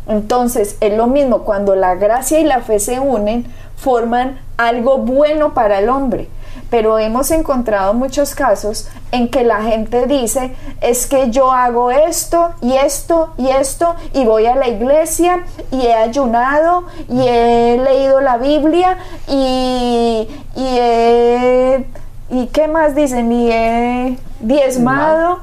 Entonces 0.07 0.77
es 0.81 0.95
lo 0.95 1.07
mismo, 1.07 1.45
cuando 1.45 1.75
la 1.75 1.95
gracia 1.95 2.39
y 2.41 2.45
la 2.45 2.61
fe 2.61 2.79
se 2.79 3.01
unen, 3.01 3.47
forman 3.77 4.41
algo 4.57 4.99
bueno 4.99 5.55
para 5.55 5.79
el 5.79 5.89
hombre 5.89 6.29
pero 6.75 6.99
hemos 6.99 7.31
encontrado 7.31 7.95
muchos 7.95 8.35
casos 8.35 8.88
en 9.12 9.28
que 9.28 9.45
la 9.45 9.62
gente 9.62 10.09
dice, 10.09 10.57
es 10.81 11.07
que 11.07 11.31
yo 11.31 11.52
hago 11.52 11.93
esto 11.93 12.52
y 12.61 12.73
esto 12.73 13.33
y 13.38 13.49
esto 13.49 13.95
y 14.12 14.25
voy 14.25 14.47
a 14.47 14.57
la 14.57 14.66
iglesia 14.66 15.45
y 15.71 15.83
he 15.83 15.95
ayunado 15.95 16.87
y 17.09 17.28
he 17.28 17.78
leído 17.78 18.21
la 18.21 18.38
Biblia 18.38 18.99
y, 19.28 20.26
y, 20.57 22.37
y 22.37 22.47
¿qué 22.49 22.66
más 22.66 22.97
dicen? 22.97 23.31
Y 23.31 23.52
he 23.52 24.19
diezmado 24.40 25.43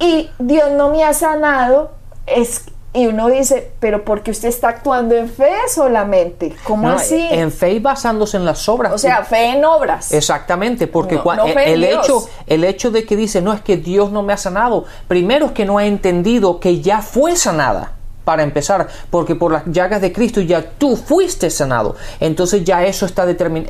y 0.00 0.28
Dios 0.40 0.72
no 0.72 0.88
me 0.88 1.04
ha 1.04 1.14
sanado. 1.14 1.92
Es, 2.26 2.64
y 2.96 3.06
uno 3.06 3.28
dice, 3.28 3.72
pero 3.78 4.04
porque 4.04 4.30
usted 4.30 4.48
está 4.48 4.70
actuando 4.70 5.14
en 5.14 5.28
fe 5.28 5.52
solamente. 5.68 6.56
¿Cómo 6.64 6.88
así? 6.88 7.28
En 7.30 7.52
fe 7.52 7.72
y 7.72 7.78
basándose 7.78 8.38
en 8.38 8.46
las 8.46 8.66
obras. 8.70 8.92
O 8.94 8.98
sea, 8.98 9.22
fe 9.22 9.50
en 9.50 9.64
obras. 9.66 10.12
Exactamente, 10.12 10.86
porque 10.86 11.20
el, 11.66 11.84
hecho, 11.84 12.26
el 12.46 12.64
hecho 12.64 12.90
de 12.90 13.04
que 13.04 13.14
dice, 13.14 13.42
no 13.42 13.52
es 13.52 13.60
que 13.60 13.76
Dios 13.76 14.10
no 14.12 14.22
me 14.22 14.32
ha 14.32 14.38
sanado, 14.38 14.86
primero 15.08 15.46
es 15.46 15.52
que 15.52 15.66
no 15.66 15.76
ha 15.76 15.84
entendido 15.84 16.58
que 16.58 16.80
ya 16.80 17.02
fue 17.02 17.36
sanada 17.36 17.95
para 18.26 18.42
empezar, 18.42 18.88
porque 19.08 19.36
por 19.36 19.52
las 19.52 19.62
llagas 19.66 20.00
de 20.00 20.12
Cristo 20.12 20.40
ya 20.40 20.60
tú 20.60 20.96
fuiste 20.96 21.48
sanado. 21.48 21.94
Entonces 22.18 22.64
ya 22.64 22.84
eso 22.84 23.06
está 23.06 23.24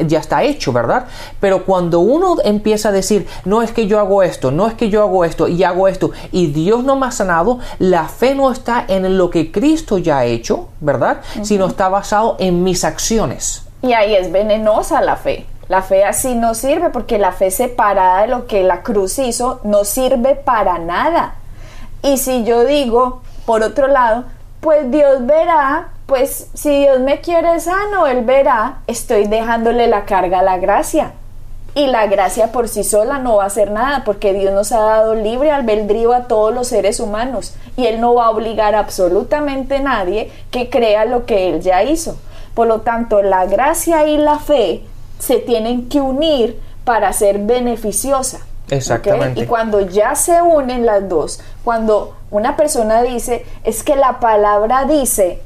ya 0.07 0.19
está 0.19 0.43
hecho, 0.45 0.73
¿verdad? 0.73 1.05
Pero 1.41 1.67
cuando 1.67 2.01
uno 2.01 2.37
empieza 2.43 2.89
a 2.89 2.93
decir, 2.93 3.27
no 3.45 3.61
es 3.61 3.71
que 3.71 3.87
yo 3.87 4.01
hago 4.01 4.23
esto, 4.23 4.51
no 4.51 4.67
es 4.67 4.73
que 4.73 4.89
yo 4.89 5.03
hago 5.03 5.27
esto 5.27 5.47
y 5.47 5.63
hago 5.63 5.89
esto 5.89 6.13
y 6.33 6.47
Dios 6.47 6.85
no 6.85 6.97
me 6.97 7.05
ha 7.05 7.11
sanado, 7.11 7.59
la 7.79 8.09
fe 8.09 8.35
no 8.35 8.51
está 8.51 8.83
en 8.89 9.19
lo 9.19 9.29
que 9.29 9.53
Cristo 9.53 9.99
ya 9.99 10.21
ha 10.21 10.25
hecho, 10.25 10.71
¿verdad? 10.81 11.21
Sino 11.43 11.67
está 11.67 11.91
basado 11.91 12.37
en 12.39 12.65
mis 12.65 12.83
acciones. 12.83 13.63
Y 13.83 13.93
ahí 13.93 14.15
es 14.15 14.33
venenosa 14.33 15.03
la 15.03 15.17
fe. 15.17 15.45
La 15.69 15.83
fe 15.83 16.07
así 16.07 16.35
no 16.35 16.55
sirve 16.55 16.89
porque 16.89 17.19
la 17.19 17.33
fe 17.33 17.51
separada 17.51 18.23
de 18.23 18.29
lo 18.29 18.47
que 18.47 18.63
la 18.63 18.83
cruz 18.83 19.19
hizo 19.19 19.61
no 19.65 19.85
sirve 19.85 20.35
para 20.35 20.79
nada. 20.79 21.35
Y 22.03 22.17
si 22.17 22.45
yo 22.45 22.65
digo, 22.65 23.21
por 23.45 23.63
otro 23.63 23.87
lado, 23.87 24.25
pues 24.61 24.91
Dios 24.91 25.27
verá, 25.27 25.89
pues 26.07 26.49
si 26.55 26.81
Dios 26.81 27.01
me 27.01 27.21
quiere 27.21 27.61
sano, 27.61 28.07
Él 28.07 28.25
verá, 28.25 28.79
estoy 28.87 29.27
dejándole 29.27 29.87
la 29.87 30.05
carga 30.05 30.41
a 30.41 30.43
la 30.43 30.59
gracia. 30.59 31.13
Y 31.75 31.89
la 31.89 32.07
gracia 32.07 32.53
por 32.53 32.69
sí 32.69 32.85
sola 32.85 33.19
no 33.19 33.37
va 33.37 33.45
a 33.45 33.49
hacer 33.49 33.71
nada 33.71 34.03
porque 34.05 34.33
Dios 34.33 34.55
nos 34.55 34.73
ha 34.73 34.81
dado 34.81 35.15
libre 35.15 35.51
albedrío 35.51 36.15
a 36.15 36.23
todos 36.23 36.55
los 36.55 36.69
seres 36.69 37.01
humanos 37.01 37.55
y 37.77 37.87
Él 37.87 38.01
no 38.01 38.15
va 38.15 38.27
a 38.27 38.31
obligar 38.31 38.75
a 38.75 38.79
absolutamente 38.79 39.81
nadie 39.81 40.33
que 40.51 40.71
crea 40.71 41.05
lo 41.05 41.27
que 41.27 41.51
Él 41.51 41.61
ya 41.61 41.83
hizo. 41.83 42.17
Por 42.55 42.67
lo 42.67 42.81
tanto, 42.81 43.21
la 43.21 43.45
gracia 43.45 44.07
y 44.07 44.17
la 44.17 44.39
fe 44.39 44.85
se 45.19 45.37
tienen 45.37 45.91
que 45.91 46.01
unir 46.01 46.59
para 46.85 47.13
ser 47.13 47.41
beneficiosa. 47.41 48.41
Exactamente. 48.71 49.43
Y 49.43 49.47
cuando 49.47 49.81
ya 49.83 50.15
se 50.15 50.41
unen 50.41 50.87
las 50.87 51.07
dos, 51.09 51.41
cuando 51.67 52.15
una 52.31 52.57
persona 52.57 53.03
dice, 53.03 53.45
es 53.65 53.83
que 53.83 53.97
la 53.97 54.21
palabra 54.21 54.85
dice 54.85 55.43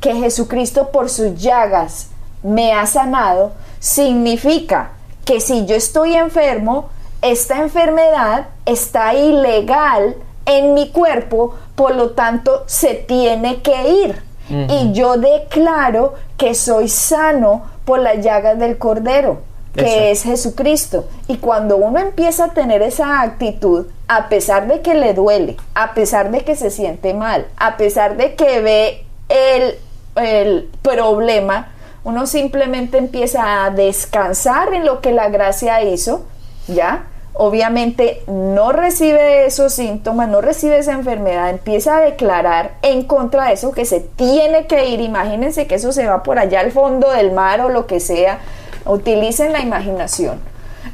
que 0.00 0.14
Jesucristo 0.14 0.92
por 0.92 1.10
sus 1.10 1.34
llagas 1.34 2.10
me 2.44 2.72
ha 2.72 2.86
sanado, 2.86 3.50
significa 3.80 4.92
que 5.24 5.40
si 5.40 5.66
yo 5.66 5.74
estoy 5.74 6.14
enfermo, 6.14 6.90
esta 7.22 7.60
enfermedad 7.60 8.46
está 8.64 9.14
ilegal 9.14 10.14
en 10.46 10.74
mi 10.74 10.90
cuerpo, 10.90 11.56
por 11.74 11.96
lo 11.96 12.12
tanto 12.12 12.62
se 12.66 12.94
tiene 12.94 13.60
que 13.60 14.04
ir. 14.04 14.22
Y 14.48 14.92
yo 14.92 15.16
declaro 15.16 16.14
que 16.36 16.54
soy 16.54 16.88
sano 16.88 17.62
por 17.84 17.98
las 17.98 18.24
llagas 18.24 18.60
del 18.60 18.78
Cordero 18.78 19.38
que 19.74 20.10
es 20.10 20.22
Jesucristo. 20.22 21.06
Y 21.28 21.38
cuando 21.38 21.76
uno 21.76 21.98
empieza 21.98 22.46
a 22.46 22.54
tener 22.54 22.82
esa 22.82 23.20
actitud, 23.20 23.86
a 24.08 24.28
pesar 24.28 24.68
de 24.68 24.80
que 24.80 24.94
le 24.94 25.14
duele, 25.14 25.56
a 25.74 25.94
pesar 25.94 26.30
de 26.30 26.42
que 26.42 26.56
se 26.56 26.70
siente 26.70 27.14
mal, 27.14 27.46
a 27.56 27.76
pesar 27.76 28.16
de 28.16 28.34
que 28.34 28.60
ve 28.60 29.04
el, 29.28 29.76
el 30.16 30.70
problema, 30.82 31.72
uno 32.04 32.26
simplemente 32.26 32.98
empieza 32.98 33.64
a 33.64 33.70
descansar 33.70 34.72
en 34.74 34.84
lo 34.84 35.00
que 35.00 35.12
la 35.12 35.30
gracia 35.30 35.82
hizo, 35.82 36.26
¿ya? 36.68 37.06
Obviamente 37.36 38.22
no 38.28 38.70
recibe 38.70 39.46
esos 39.46 39.72
síntomas, 39.72 40.28
no 40.28 40.40
recibe 40.40 40.78
esa 40.78 40.92
enfermedad, 40.92 41.50
empieza 41.50 41.96
a 41.96 42.00
declarar 42.00 42.74
en 42.82 43.02
contra 43.04 43.46
de 43.46 43.54
eso 43.54 43.72
que 43.72 43.84
se 43.84 43.98
tiene 43.98 44.68
que 44.68 44.88
ir. 44.90 45.00
Imagínense 45.00 45.66
que 45.66 45.74
eso 45.74 45.90
se 45.90 46.06
va 46.06 46.22
por 46.22 46.38
allá 46.38 46.60
al 46.60 46.70
fondo 46.70 47.10
del 47.10 47.32
mar 47.32 47.60
o 47.60 47.70
lo 47.70 47.88
que 47.88 47.98
sea, 47.98 48.38
utilicen 48.86 49.52
la 49.52 49.60
imaginación, 49.60 50.40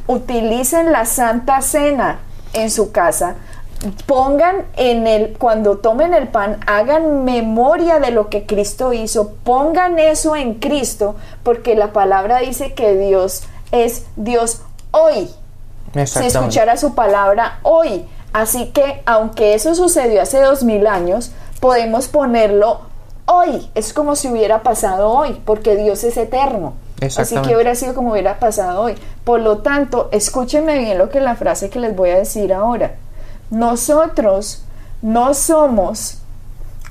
utilicen 0.06 0.92
la 0.92 1.04
Santa 1.04 1.60
Cena 1.62 2.20
en 2.52 2.70
su 2.70 2.92
casa, 2.92 3.36
pongan 4.06 4.66
en 4.76 5.06
el, 5.06 5.38
cuando 5.38 5.78
tomen 5.78 6.12
el 6.12 6.28
pan, 6.28 6.60
hagan 6.66 7.24
memoria 7.24 7.98
de 7.98 8.10
lo 8.10 8.28
que 8.28 8.44
Cristo 8.46 8.92
hizo, 8.92 9.32
pongan 9.44 9.98
eso 9.98 10.36
en 10.36 10.54
Cristo, 10.54 11.16
porque 11.42 11.74
la 11.74 11.92
palabra 11.92 12.38
dice 12.38 12.74
que 12.74 12.96
Dios 12.96 13.44
es 13.72 14.04
Dios 14.16 14.62
hoy. 14.90 15.30
si 16.04 16.26
escuchara 16.26 16.76
su 16.76 16.94
palabra 16.94 17.58
hoy. 17.62 18.06
Así 18.32 18.66
que, 18.66 19.02
aunque 19.06 19.54
eso 19.54 19.74
sucedió 19.74 20.22
hace 20.22 20.40
dos 20.40 20.62
mil 20.62 20.86
años, 20.86 21.32
podemos 21.58 22.06
ponerlo 22.08 22.82
hoy. 23.26 23.70
Es 23.74 23.92
como 23.92 24.14
si 24.14 24.28
hubiera 24.28 24.62
pasado 24.62 25.10
hoy, 25.10 25.40
porque 25.44 25.76
Dios 25.76 26.04
es 26.04 26.16
eterno. 26.16 26.74
Así 27.00 27.34
que 27.36 27.54
hubiera 27.54 27.74
sido 27.74 27.94
como 27.94 28.12
hubiera 28.12 28.38
pasado 28.38 28.82
hoy. 28.82 28.94
Por 29.24 29.40
lo 29.40 29.58
tanto, 29.58 30.08
escúchenme 30.12 30.78
bien 30.78 30.98
lo 30.98 31.08
que 31.08 31.20
la 31.20 31.34
frase 31.34 31.70
que 31.70 31.80
les 31.80 31.96
voy 31.96 32.10
a 32.10 32.18
decir 32.18 32.52
ahora. 32.52 32.96
Nosotros 33.50 34.64
no 35.02 35.34
somos 35.34 36.18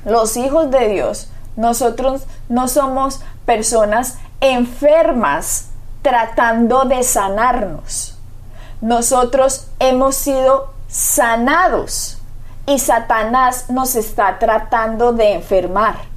los 0.05 0.35
hijos 0.35 0.71
de 0.71 0.87
Dios. 0.89 1.29
Nosotros 1.55 2.23
no 2.47 2.67
somos 2.67 3.21
personas 3.45 4.17
enfermas 4.41 5.67
tratando 6.01 6.85
de 6.85 7.03
sanarnos. 7.03 8.17
Nosotros 8.81 9.67
hemos 9.79 10.15
sido 10.15 10.71
sanados 10.87 12.17
y 12.65 12.79
Satanás 12.79 13.69
nos 13.69 13.95
está 13.95 14.39
tratando 14.39 15.11
de 15.11 15.33
enfermar 15.33 16.08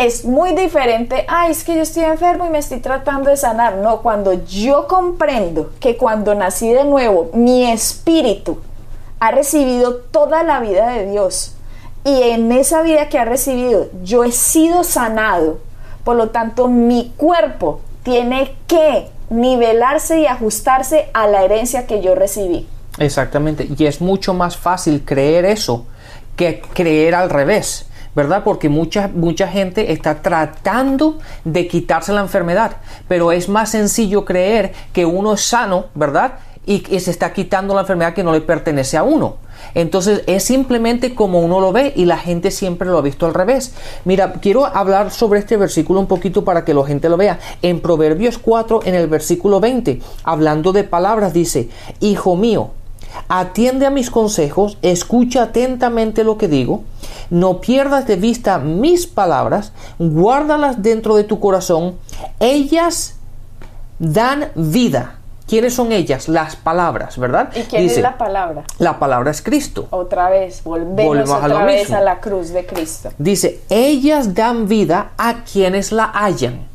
es 0.00 0.24
muy 0.24 0.54
diferente, 0.54 1.26
ay, 1.28 1.50
es 1.50 1.62
que 1.62 1.76
yo 1.76 1.82
estoy 1.82 2.04
enfermo 2.04 2.46
y 2.46 2.48
me 2.48 2.56
estoy 2.56 2.80
tratando 2.80 3.28
de 3.28 3.36
sanar. 3.36 3.76
No, 3.76 4.00
cuando 4.00 4.32
yo 4.46 4.86
comprendo 4.88 5.72
que 5.78 5.98
cuando 5.98 6.34
nací 6.34 6.72
de 6.72 6.84
nuevo, 6.84 7.28
mi 7.34 7.70
espíritu 7.70 8.58
ha 9.18 9.30
recibido 9.30 9.96
toda 9.96 10.42
la 10.42 10.58
vida 10.60 10.88
de 10.88 11.10
Dios 11.10 11.54
y 12.02 12.22
en 12.22 12.50
esa 12.50 12.80
vida 12.80 13.10
que 13.10 13.18
ha 13.18 13.26
recibido 13.26 13.88
yo 14.02 14.24
he 14.24 14.32
sido 14.32 14.84
sanado, 14.84 15.58
por 16.02 16.16
lo 16.16 16.30
tanto 16.30 16.68
mi 16.68 17.12
cuerpo 17.18 17.82
tiene 18.02 18.56
que 18.66 19.10
nivelarse 19.28 20.20
y 20.20 20.26
ajustarse 20.26 21.10
a 21.12 21.26
la 21.26 21.44
herencia 21.44 21.86
que 21.86 22.00
yo 22.00 22.14
recibí. 22.14 22.66
Exactamente, 22.98 23.68
y 23.76 23.84
es 23.84 24.00
mucho 24.00 24.32
más 24.32 24.56
fácil 24.56 25.04
creer 25.04 25.44
eso 25.44 25.84
que 26.36 26.62
creer 26.72 27.14
al 27.14 27.28
revés. 27.28 27.89
¿Verdad? 28.14 28.42
Porque 28.44 28.68
mucha, 28.68 29.08
mucha 29.08 29.48
gente 29.48 29.92
está 29.92 30.22
tratando 30.22 31.18
de 31.44 31.66
quitarse 31.68 32.12
la 32.12 32.20
enfermedad, 32.20 32.76
pero 33.08 33.32
es 33.32 33.48
más 33.48 33.70
sencillo 33.70 34.24
creer 34.24 34.72
que 34.92 35.06
uno 35.06 35.34
es 35.34 35.42
sano, 35.42 35.86
¿verdad? 35.94 36.38
Y 36.66 36.80
que 36.80 37.00
se 37.00 37.10
está 37.10 37.32
quitando 37.32 37.74
la 37.74 37.82
enfermedad 37.82 38.14
que 38.14 38.22
no 38.22 38.32
le 38.32 38.40
pertenece 38.40 38.96
a 38.96 39.02
uno. 39.02 39.36
Entonces 39.74 40.22
es 40.26 40.44
simplemente 40.44 41.14
como 41.14 41.40
uno 41.40 41.60
lo 41.60 41.72
ve 41.72 41.92
y 41.94 42.04
la 42.06 42.16
gente 42.16 42.50
siempre 42.50 42.88
lo 42.88 42.98
ha 42.98 43.02
visto 43.02 43.26
al 43.26 43.34
revés. 43.34 43.74
Mira, 44.04 44.32
quiero 44.34 44.66
hablar 44.66 45.10
sobre 45.10 45.40
este 45.40 45.56
versículo 45.56 46.00
un 46.00 46.06
poquito 46.06 46.44
para 46.44 46.64
que 46.64 46.74
la 46.74 46.84
gente 46.84 47.08
lo 47.08 47.16
vea. 47.16 47.38
En 47.62 47.80
Proverbios 47.80 48.38
4, 48.38 48.80
en 48.84 48.94
el 48.94 49.06
versículo 49.06 49.60
20, 49.60 50.00
hablando 50.24 50.72
de 50.72 50.84
palabras, 50.84 51.32
dice, 51.32 51.68
Hijo 52.00 52.36
mío, 52.36 52.70
Atiende 53.28 53.86
a 53.86 53.90
mis 53.90 54.10
consejos, 54.10 54.78
escucha 54.82 55.44
atentamente 55.44 56.24
lo 56.24 56.38
que 56.38 56.48
digo, 56.48 56.84
no 57.30 57.60
pierdas 57.60 58.06
de 58.06 58.16
vista 58.16 58.58
mis 58.58 59.06
palabras, 59.06 59.72
guárdalas 59.98 60.82
dentro 60.82 61.16
de 61.16 61.24
tu 61.24 61.40
corazón, 61.40 61.96
ellas 62.38 63.16
dan 63.98 64.50
vida. 64.54 65.16
¿Quiénes 65.46 65.74
son 65.74 65.90
ellas? 65.90 66.28
Las 66.28 66.54
palabras, 66.54 67.18
¿verdad? 67.18 67.50
¿Y 67.56 67.62
quién 67.62 67.84
es 67.84 67.98
la 67.98 68.16
palabra? 68.16 68.62
La 68.78 69.00
palabra 69.00 69.32
es 69.32 69.42
Cristo. 69.42 69.88
Otra 69.90 70.30
vez, 70.30 70.62
volvemos, 70.62 71.28
otra 71.28 71.64
vez 71.64 71.90
a 71.90 72.00
la 72.00 72.20
cruz 72.20 72.50
de 72.50 72.64
Cristo. 72.66 73.10
Dice, 73.18 73.60
ellas 73.68 74.34
dan 74.34 74.68
vida 74.68 75.10
a 75.18 75.42
quienes 75.42 75.90
la 75.90 76.04
hallan. 76.04 76.69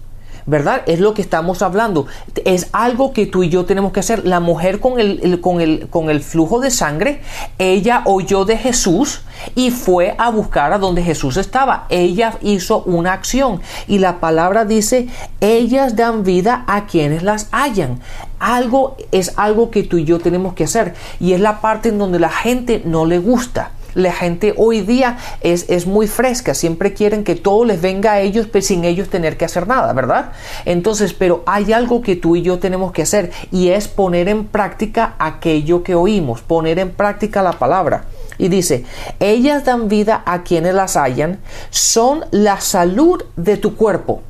¿Verdad? 0.45 0.83
Es 0.85 0.99
lo 0.99 1.13
que 1.13 1.21
estamos 1.21 1.61
hablando. 1.61 2.05
Es 2.45 2.67
algo 2.71 3.13
que 3.13 3.25
tú 3.25 3.43
y 3.43 3.49
yo 3.49 3.65
tenemos 3.65 3.91
que 3.91 3.99
hacer. 3.99 4.25
La 4.25 4.39
mujer 4.39 4.79
con 4.79 4.99
el, 4.99 5.41
con 5.41 5.61
el, 5.61 5.87
con 5.89 6.09
el 6.09 6.21
flujo 6.21 6.59
de 6.59 6.71
sangre, 6.71 7.21
ella 7.57 8.01
oyó 8.05 8.45
de 8.45 8.57
Jesús 8.57 9.21
y 9.55 9.71
fue 9.71 10.15
a 10.17 10.29
buscar 10.29 10.73
a 10.73 10.77
donde 10.77 11.03
Jesús 11.03 11.37
estaba. 11.37 11.85
Ella 11.89 12.37
hizo 12.41 12.83
una 12.83 13.13
acción 13.13 13.61
y 13.87 13.99
la 13.99 14.19
palabra 14.19 14.65
dice, 14.65 15.07
ellas 15.41 15.95
dan 15.95 16.23
vida 16.23 16.63
a 16.67 16.85
quienes 16.85 17.23
las 17.23 17.47
hallan. 17.51 17.99
Algo 18.39 18.97
es 19.11 19.33
algo 19.37 19.71
que 19.71 19.83
tú 19.83 19.97
y 19.97 20.05
yo 20.05 20.19
tenemos 20.19 20.53
que 20.53 20.65
hacer 20.65 20.93
y 21.19 21.33
es 21.33 21.39
la 21.39 21.61
parte 21.61 21.89
en 21.89 21.97
donde 21.97 22.19
la 22.19 22.29
gente 22.29 22.81
no 22.85 23.05
le 23.05 23.17
gusta 23.17 23.71
la 23.95 24.11
gente 24.11 24.53
hoy 24.57 24.81
día 24.81 25.17
es, 25.41 25.65
es 25.69 25.87
muy 25.87 26.07
fresca, 26.07 26.53
siempre 26.53 26.93
quieren 26.93 27.23
que 27.23 27.35
todo 27.35 27.65
les 27.65 27.81
venga 27.81 28.11
a 28.13 28.21
ellos 28.21 28.47
pues, 28.47 28.67
sin 28.67 28.85
ellos 28.85 29.09
tener 29.09 29.37
que 29.37 29.45
hacer 29.45 29.67
nada, 29.67 29.91
¿verdad? 29.93 30.33
Entonces, 30.65 31.13
pero 31.13 31.43
hay 31.47 31.73
algo 31.73 32.01
que 32.01 32.15
tú 32.15 32.35
y 32.35 32.43
yo 32.43 32.59
tenemos 32.59 32.91
que 32.91 33.01
hacer 33.01 33.31
y 33.51 33.69
es 33.69 33.87
poner 33.87 34.29
en 34.29 34.45
práctica 34.45 35.15
aquello 35.17 35.81
que 35.81 35.95
oímos, 35.95 36.41
poner 36.41 36.77
en 36.77 36.91
práctica 36.91 37.41
la 37.41 37.53
palabra. 37.53 38.03
Y 38.37 38.49
dice, 38.49 38.83
ellas 39.19 39.63
dan 39.63 39.87
vida 39.87 40.21
a 40.25 40.43
quienes 40.43 40.75
las 40.75 40.97
hallan, 40.97 41.39
son 41.69 42.25
la 42.31 42.59
salud 42.59 43.23
de 43.37 43.55
tu 43.55 43.75
cuerpo. 43.75 44.21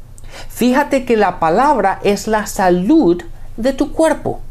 Fíjate 0.50 1.06
que 1.06 1.18
la 1.18 1.40
palabra 1.40 2.00
es 2.04 2.28
la 2.28 2.46
salud 2.46 3.24
de 3.58 3.74
tu 3.74 3.92
cuerpo 3.92 4.42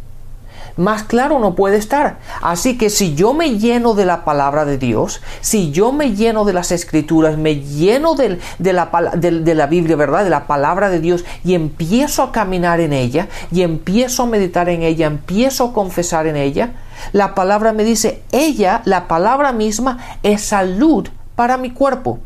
más 0.76 1.04
claro 1.04 1.38
no 1.38 1.54
puede 1.54 1.76
estar. 1.76 2.18
Así 2.42 2.76
que 2.78 2.90
si 2.90 3.14
yo 3.14 3.32
me 3.32 3.58
lleno 3.58 3.94
de 3.94 4.04
la 4.04 4.24
palabra 4.24 4.64
de 4.64 4.78
Dios, 4.78 5.20
si 5.40 5.70
yo 5.70 5.92
me 5.92 6.14
lleno 6.14 6.44
de 6.44 6.52
las 6.52 6.72
escrituras, 6.72 7.38
me 7.38 7.60
lleno 7.60 8.14
de, 8.14 8.38
la, 8.58 9.12
de 9.14 9.54
la 9.54 9.66
Biblia, 9.66 9.96
¿verdad? 9.96 10.24
De 10.24 10.30
la 10.30 10.46
palabra 10.46 10.90
de 10.90 11.00
Dios 11.00 11.24
y 11.44 11.54
empiezo 11.54 12.22
a 12.22 12.32
caminar 12.32 12.80
en 12.80 12.92
ella 12.92 13.28
y 13.52 13.62
empiezo 13.62 14.24
a 14.24 14.26
meditar 14.26 14.68
en 14.68 14.82
ella, 14.82 15.06
empiezo 15.06 15.64
a 15.66 15.72
confesar 15.72 16.26
en 16.26 16.36
ella, 16.36 16.72
la 17.12 17.34
palabra 17.34 17.72
me 17.72 17.84
dice, 17.84 18.22
ella, 18.32 18.82
la 18.84 19.08
palabra 19.08 19.52
misma, 19.52 19.98
es 20.22 20.42
salud 20.42 21.08
para 21.34 21.56
mi 21.56 21.70
cuerpo. 21.70 22.18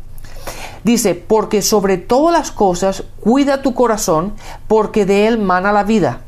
Dice, 0.83 1.15
porque 1.15 1.61
sobre 1.61 1.97
todas 1.97 2.37
las 2.37 2.51
cosas 2.51 3.03
cuida 3.19 3.61
tu 3.61 3.73
corazón, 3.73 4.33
porque 4.67 5.05
de 5.05 5.27
él 5.27 5.37
mana 5.37 5.73
la 5.73 5.83
vida. 5.83 6.21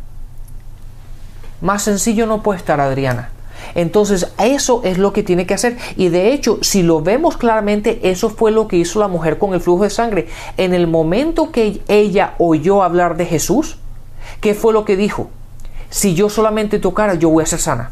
Más 1.62 1.84
sencillo 1.84 2.26
no 2.26 2.44
puede 2.44 2.60
estar 2.60 2.80
Adriana. 2.80 3.30
Entonces, 3.76 4.32
eso 4.40 4.82
es 4.84 4.98
lo 4.98 5.14
que 5.14 5.24
tiene 5.24 5.46
que 5.46 5.54
hacer. 5.54 5.78
Y 5.96 6.10
de 6.10 6.34
hecho, 6.34 6.60
si 6.62 6.84
lo 6.84 7.02
vemos 7.02 7.38
claramente, 7.38 8.00
eso 8.04 8.30
fue 8.30 8.52
lo 8.52 8.68
que 8.68 8.78
hizo 8.78 9.00
la 9.00 9.08
mujer 9.08 9.38
con 9.38 9.54
el 9.54 9.62
flujo 9.62 9.84
de 9.84 9.90
sangre. 9.90 10.28
En 10.58 10.74
el 10.74 10.88
momento 10.88 11.52
que 11.52 11.82
ella 11.88 12.34
oyó 12.40 12.84
hablar 12.84 13.18
de 13.18 13.26
Jesús, 13.26 13.78
¿qué 14.40 14.54
fue 14.54 14.74
lo 14.74 14.86
que 14.86 14.98
dijo? 14.98 15.30
Si 15.90 16.16
yo 16.16 16.30
solamente 16.30 16.80
tocara, 16.80 17.16
yo 17.16 17.30
voy 17.30 17.44
a 17.44 17.48
ser 17.48 17.60
sana. 17.60 17.92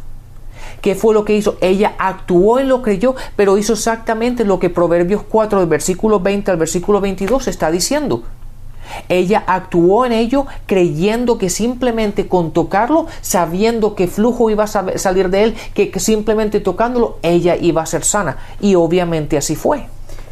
¿Qué 0.82 0.95
fue 0.95 1.13
lo 1.13 1.25
que 1.25 1.36
hizo? 1.36 1.58
Ella 1.60 1.93
actuó 1.97 2.60
en 2.60 2.69
lo 2.69 2.77
que 2.77 2.91
creyó, 2.91 3.15
pero 3.36 3.58
hizo 3.58 3.73
exactamente 3.73 4.45
lo 4.45 4.60
que 4.60 4.69
Proverbios 4.69 5.23
4, 5.23 5.60
del 5.60 5.67
versículo 5.67 6.21
20 6.21 6.51
al 6.51 6.58
versículo 6.58 7.01
22 7.01 7.49
está 7.49 7.69
diciendo. 7.69 8.23
Ella 9.08 9.43
actuó 9.47 10.06
en 10.06 10.12
ello 10.12 10.45
creyendo 10.65 11.38
que 11.38 11.49
simplemente 11.49 12.28
con 12.28 12.52
tocarlo, 12.52 13.08
sabiendo 13.21 13.95
que 13.95 14.08
flujo 14.08 14.49
iba 14.49 14.65
a 14.65 14.67
salir 14.67 15.30
de 15.30 15.43
él, 15.43 15.56
que 15.73 15.91
simplemente 15.99 16.60
tocándolo, 16.60 17.17
ella 17.21 17.56
iba 17.56 17.82
a 17.82 17.86
ser 17.86 18.04
sana. 18.04 18.38
Y 18.60 18.75
obviamente 18.75 19.38
así 19.38 19.56
fue. 19.56 19.86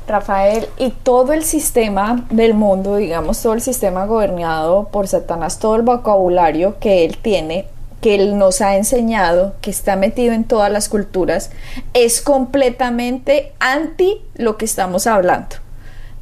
Rafael, 0.08 0.68
y 0.78 0.92
todo 0.92 1.34
el 1.34 1.44
sistema 1.44 2.26
del 2.30 2.54
mundo, 2.54 2.96
digamos, 2.96 3.42
todo 3.42 3.54
el 3.54 3.62
sistema 3.62 4.06
gobernado 4.06 4.88
por 4.88 5.08
Satanás, 5.08 5.60
todo 5.60 5.76
el 5.76 5.82
vocabulario 5.82 6.80
que 6.80 7.04
él 7.04 7.18
tiene, 7.18 7.68
que 8.00 8.16
él 8.16 8.38
nos 8.38 8.62
ha 8.62 8.78
enseñado, 8.78 9.56
que 9.60 9.70
está 9.70 9.98
metido 9.98 10.34
en 10.34 10.46
todas 10.46 10.72
las 10.72 10.88
culturas, 10.88 11.52
es 11.94 12.22
completamente 12.22 13.52
anti 13.60 14.22
lo 14.36 14.56
que 14.56 14.64
estamos 14.64 15.08
hablando 15.08 15.58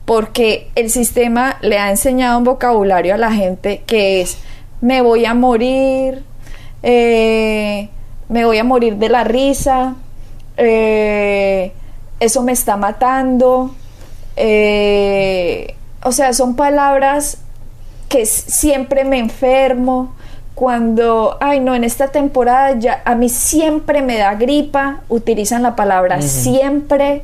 porque 0.06 0.70
el 0.76 0.90
sistema 0.92 1.58
le 1.62 1.80
ha 1.80 1.90
enseñado 1.90 2.38
un 2.38 2.44
vocabulario 2.44 3.16
a 3.16 3.18
la 3.18 3.32
gente 3.32 3.82
que 3.86 4.22
es 4.22 4.38
me 4.82 5.02
voy 5.02 5.26
a 5.26 5.34
morir, 5.34 6.24
eh, 6.84 7.90
me 8.30 8.46
voy 8.46 8.60
a 8.60 8.64
morir 8.64 8.98
de 8.98 9.10
la 9.10 9.24
risa, 9.24 9.96
eh, 10.58 11.72
eso 12.20 12.44
me 12.44 12.52
está 12.52 12.78
matando. 12.78 13.74
Eh, 14.36 15.76
o 16.04 16.12
sea, 16.12 16.34
son 16.34 16.56
palabras 16.56 17.40
que 18.10 18.26
siempre 18.26 19.06
me 19.06 19.18
enfermo. 19.18 20.14
Cuando, 20.54 21.38
ay 21.42 21.60
no, 21.60 21.76
en 21.76 21.84
esta 21.84 22.10
temporada 22.10 22.78
ya 22.80 23.02
a 23.04 23.16
mí 23.16 23.28
siempre 23.28 24.02
me 24.02 24.18
da 24.18 24.36
gripa, 24.36 25.02
utilizan 25.10 25.64
la 25.64 25.76
palabra 25.76 26.22
siempre 26.22 27.24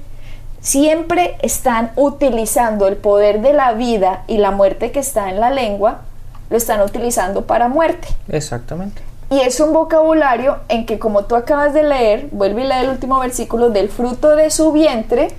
siempre 0.61 1.35
están 1.41 1.91
utilizando 1.95 2.87
el 2.87 2.95
poder 2.95 3.41
de 3.41 3.53
la 3.53 3.73
vida 3.73 4.23
y 4.27 4.37
la 4.37 4.51
muerte 4.51 4.91
que 4.91 4.99
está 4.99 5.29
en 5.29 5.39
la 5.39 5.49
lengua, 5.49 6.01
lo 6.49 6.57
están 6.57 6.81
utilizando 6.81 7.45
para 7.45 7.67
muerte. 7.67 8.07
Exactamente. 8.29 9.01
Y 9.29 9.39
es 9.39 9.59
un 9.61 9.71
vocabulario 9.71 10.57
en 10.67 10.85
que, 10.85 10.99
como 10.99 11.23
tú 11.23 11.35
acabas 11.35 11.73
de 11.73 11.83
leer, 11.83 12.27
vuelve 12.31 12.63
y 12.63 12.67
lee 12.67 12.81
el 12.81 12.89
último 12.89 13.19
versículo, 13.19 13.69
del 13.69 13.89
fruto 13.89 14.35
de 14.35 14.51
su 14.51 14.73
vientre, 14.73 15.29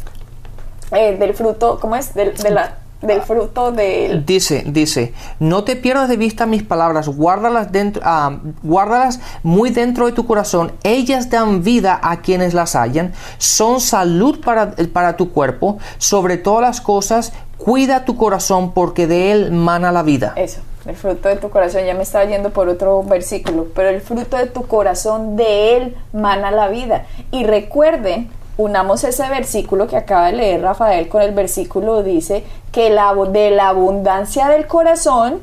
eh, 0.93 1.17
del 1.19 1.35
fruto, 1.35 1.79
¿cómo 1.79 1.97
es? 1.97 2.15
De, 2.15 2.33
la, 2.51 2.77
del 3.03 3.21
fruto 3.23 3.73
de 3.73 4.07
él. 4.07 4.25
Dice, 4.25 4.63
dice, 4.67 5.13
no 5.39 5.65
te 5.65 5.77
pierdas 5.77 6.09
de 6.09 6.17
vista 6.17 6.47
mis 6.47 6.63
palabras, 6.63 7.09
guárdalas 7.09 7.73
dentro, 7.73 8.03
ah, 8.05 8.39
guárdalas 8.63 9.21
muy 9.43 9.71
dentro 9.71 10.07
de 10.07 10.13
tu 10.13 10.27
corazón. 10.27 10.73
Ellas 10.85 11.29
dan 11.29 11.63
vida 11.63 11.99
a 12.03 12.21
quienes 12.21 12.55
las 12.55 12.75
hallan, 12.75 13.13
son 13.39 13.81
salud 13.81 14.41
para, 14.41 14.75
para 14.93 15.17
tu 15.17 15.33
cuerpo. 15.33 15.79
Sobre 15.99 16.37
todas 16.37 16.63
las 16.63 16.81
cosas, 16.81 17.33
cuida 17.59 18.05
tu 18.05 18.17
corazón 18.17 18.73
porque 18.73 19.07
de 19.07 19.33
él 19.33 19.53
mana 19.53 19.93
la 19.93 20.03
vida. 20.03 20.33
Eso, 20.37 20.61
el 20.87 20.97
fruto 20.97 21.29
de 21.29 21.37
tu 21.37 21.51
corazón, 21.51 21.85
ya 21.85 21.95
me 21.95 22.03
estaba 22.03 22.25
yendo 22.25 22.51
por 22.51 22.69
otro 22.69 23.03
versículo, 23.03 23.67
pero 23.75 23.89
el 23.89 24.01
fruto 24.01 24.37
de 24.37 24.47
tu 24.47 24.67
corazón, 24.67 25.37
de 25.37 25.77
él 25.77 25.97
mana 26.13 26.51
la 26.51 26.69
vida. 26.69 27.07
Y 27.31 27.45
recuerden, 27.45 28.31
unamos 28.57 29.05
ese 29.05 29.29
versículo 29.29 29.87
que 29.87 29.97
acaba 29.97 30.27
de 30.27 30.33
leer 30.33 30.63
Rafael 30.63 31.09
con 31.09 31.23
el 31.23 31.33
versículo 31.33 32.03
dice 32.03 32.45
que 32.71 32.91
la, 32.91 33.15
de 33.15 33.51
la 33.51 33.69
abundancia 33.69 34.49
del 34.49 34.67
corazón 34.67 35.41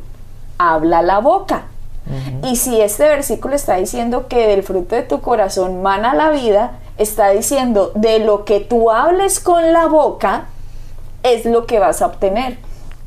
habla 0.58 1.02
la 1.02 1.20
boca. 1.20 1.64
Y 2.44 2.56
si 2.56 2.82
este 2.82 3.04
versículo 3.04 3.54
está 3.54 3.76
diciendo 3.76 4.28
que 4.28 4.48
del 4.48 4.64
fruto 4.64 4.96
de 4.96 5.04
tu 5.04 5.22
corazón 5.22 5.84
mana 5.84 6.16
la 6.16 6.32
vida, 6.32 6.80
está 6.98 7.30
diciendo 7.30 7.92
de 7.94 8.18
lo 8.18 8.46
que 8.46 8.60
tú 8.60 8.90
hables 8.90 9.40
con 9.40 9.74
la 9.74 9.86
boca 9.86 10.46
es 11.22 11.46
lo 11.46 11.68
que 11.68 11.78
vas 11.78 12.02
a 12.02 12.08
obtener. 12.08 12.58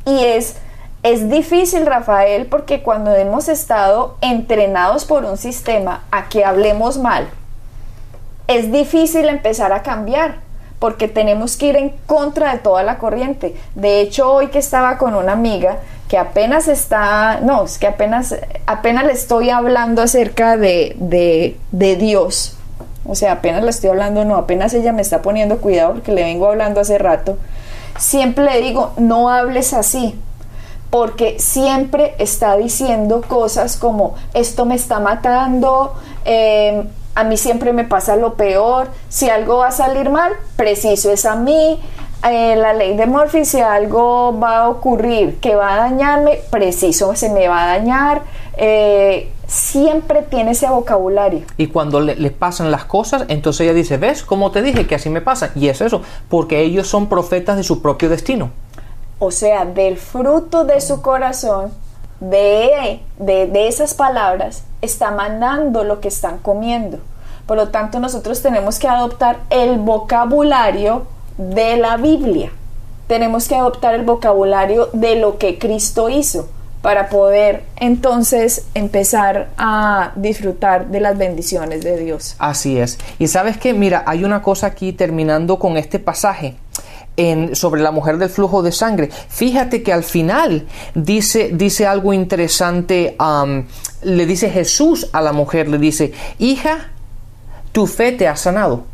Y 0.07 0.25
es, 0.25 0.57
es 1.03 1.29
difícil, 1.29 1.85
Rafael, 1.85 2.47
porque 2.47 2.83
cuando 2.83 3.13
hemos 3.15 3.49
estado 3.49 4.17
entrenados 4.21 5.05
por 5.05 5.25
un 5.25 5.37
sistema 5.37 6.05
a 6.13 6.29
que 6.29 6.45
hablemos 6.45 6.97
mal, 6.99 7.29
es 8.57 8.73
difícil 8.73 9.29
empezar 9.29 9.73
a 9.73 9.83
cambiar 9.83 10.37
porque 10.79 11.07
tenemos 11.07 11.57
que 11.57 11.67
ir 11.67 11.77
en 11.77 11.91
contra 12.07 12.53
de 12.53 12.59
toda 12.59 12.83
la 12.83 12.99
corriente. 12.99 13.55
De 13.77 14.01
hecho, 14.01 14.33
hoy 14.33 14.49
que 14.49 14.59
estaba 14.59 14.99
con 14.99 15.15
una 15.15 15.33
amiga 15.33 15.79
que 16.09 16.19
apenas 16.19 16.67
está, 16.67 17.41
no, 17.41 17.65
es 17.65 17.79
que 17.79 17.87
apenas, 17.87 18.35
apenas 18.67 19.05
le 19.05 19.13
estoy 19.13 19.51
hablando 19.51 20.03
acerca 20.03 20.57
de, 20.57 20.97
de, 20.99 21.57
de 21.71 21.97
Dios. 21.97 22.57
O 23.07 23.15
sea, 23.15 23.33
apenas 23.33 23.63
le 23.63 23.71
estoy 23.71 23.91
hablando, 23.91 24.25
no, 24.25 24.37
apenas 24.37 24.75
ella 24.75 24.93
me 24.93 25.03
está 25.03 25.23
poniendo 25.23 25.59
cuidado 25.59 25.95
porque 25.95 26.13
le 26.13 26.25
vengo 26.25 26.49
hablando 26.49 26.81
hace 26.81 26.99
rato. 26.99 27.39
Siempre 27.99 28.45
le 28.45 28.61
digo, 28.61 28.93
no 28.97 29.31
hables 29.31 29.73
así, 29.73 30.19
porque 30.91 31.39
siempre 31.39 32.15
está 32.19 32.57
diciendo 32.57 33.23
cosas 33.27 33.77
como, 33.77 34.15
esto 34.35 34.67
me 34.67 34.75
está 34.75 35.01
matando, 35.01 35.95
eh, 36.25 36.85
a 37.15 37.25
mí 37.25 37.37
siempre 37.37 37.73
me 37.73 37.85
pasa 37.85 38.17
lo 38.17 38.35
peor, 38.35 38.89
si 39.09 39.29
algo 39.29 39.59
va 39.59 39.69
a 39.69 39.73
salir 39.73 40.11
mal, 40.11 40.33
preciso 40.57 41.11
es 41.11 41.27
a 41.27 41.37
mí, 41.37 41.79
eh, 42.29 42.57
la 42.57 42.73
ley 42.73 42.97
de 42.97 43.07
Murphy, 43.07 43.45
si 43.45 43.61
algo 43.61 44.39
va 44.39 44.59
a 44.59 44.69
ocurrir 44.69 45.39
que 45.41 45.55
va 45.55 45.75
a 45.75 45.77
dañarme, 45.77 46.41
preciso 46.51 47.15
se 47.17 47.29
me 47.29 47.49
va 47.49 47.65
a 47.65 47.67
dañar, 47.67 48.23
eh, 48.57 49.31
siempre 49.47 50.23
tiene 50.23 50.53
ese 50.53 50.69
vocabulario. 50.69 51.43
Y 51.57 51.67
cuando 51.67 52.01
le, 52.01 52.17
le, 52.17 52.31
pasan 52.31 52.71
las 52.71 52.85
cosas, 52.85 53.25
entonces 53.29 53.63
ella 53.63 53.75
dice, 53.75 53.97
¿ves? 53.99 54.23
Como 54.23 54.51
te 54.51 54.63
dije 54.63 54.87
que 54.87 54.95
así 54.95 55.11
me 55.11 55.21
pasa. 55.21 55.51
Y 55.55 55.69
es 55.69 55.81
eso, 55.81 56.03
porque 56.29 56.63
ellos 56.63 56.87
son 56.87 57.09
profetas 57.09 57.57
de 57.57 57.63
su 57.63 57.83
propio 57.83 58.09
destino. 58.09 58.51
O 59.19 59.31
sea, 59.31 59.65
del 59.65 59.99
fruto 59.99 60.65
de 60.65 60.81
su 60.81 61.03
corazón, 61.03 61.73
de, 62.21 63.01
de, 63.19 63.47
de 63.47 63.69
esas 63.69 63.95
palabras, 63.95 64.65
está 64.83 65.11
mandando 65.11 65.85
lo 65.85 66.01
que 66.01 66.09
están 66.09 66.39
comiendo. 66.39 66.99
Por 67.47 67.57
lo 67.57 67.69
tanto, 67.69 67.99
nosotros 67.99 68.43
tenemos 68.43 68.79
que 68.79 68.89
adoptar 68.89 69.39
el 69.51 69.79
vocabulario 69.79 71.07
de 71.39 71.77
la 71.77 71.97
Biblia. 71.97 72.53
Tenemos 73.07 73.49
que 73.49 73.57
adoptar 73.57 73.95
el 73.95 74.05
vocabulario 74.05 74.89
de 74.93 75.17
lo 75.17 75.39
que 75.39 75.59
Cristo 75.59 76.09
hizo 76.09 76.49
para 76.83 77.09
poder 77.09 77.65
entonces 77.77 78.67
empezar 78.75 79.51
a 79.57 80.13
disfrutar 80.17 80.89
de 80.89 81.01
las 81.01 81.17
bendiciones 81.17 81.83
de 81.83 81.97
Dios. 81.97 82.35
Así 82.39 82.79
es. 82.79 82.99
Y 83.19 83.29
sabes 83.29 83.57
que, 83.57 83.73
mira, 83.73 84.03
hay 84.07 84.25
una 84.25 84.43
cosa 84.43 84.67
aquí 84.67 84.93
terminando 84.93 85.59
con 85.59 85.77
este 85.77 86.01
pasaje. 86.01 86.57
Sobre 87.53 87.83
la 87.83 87.91
mujer 87.91 88.17
del 88.17 88.31
flujo 88.31 88.63
de 88.63 88.73
sangre. 88.73 89.11
Fíjate 89.29 89.83
que 89.83 89.93
al 89.93 90.03
final 90.03 90.67
dice, 90.95 91.51
dice 91.53 91.87
algo 91.87 92.13
interesante, 92.15 93.17
le 94.03 94.27
dice 94.27 94.51
Jesús 94.51 95.09
a 95.13 95.21
la 95.21 95.33
mujer, 95.33 95.69
le 95.69 95.79
dice, 95.79 96.13
hija, 96.39 96.91
tu 97.73 97.87
fe 97.87 98.13
te 98.13 98.29
ha 98.29 98.37
sanado. 98.37 98.85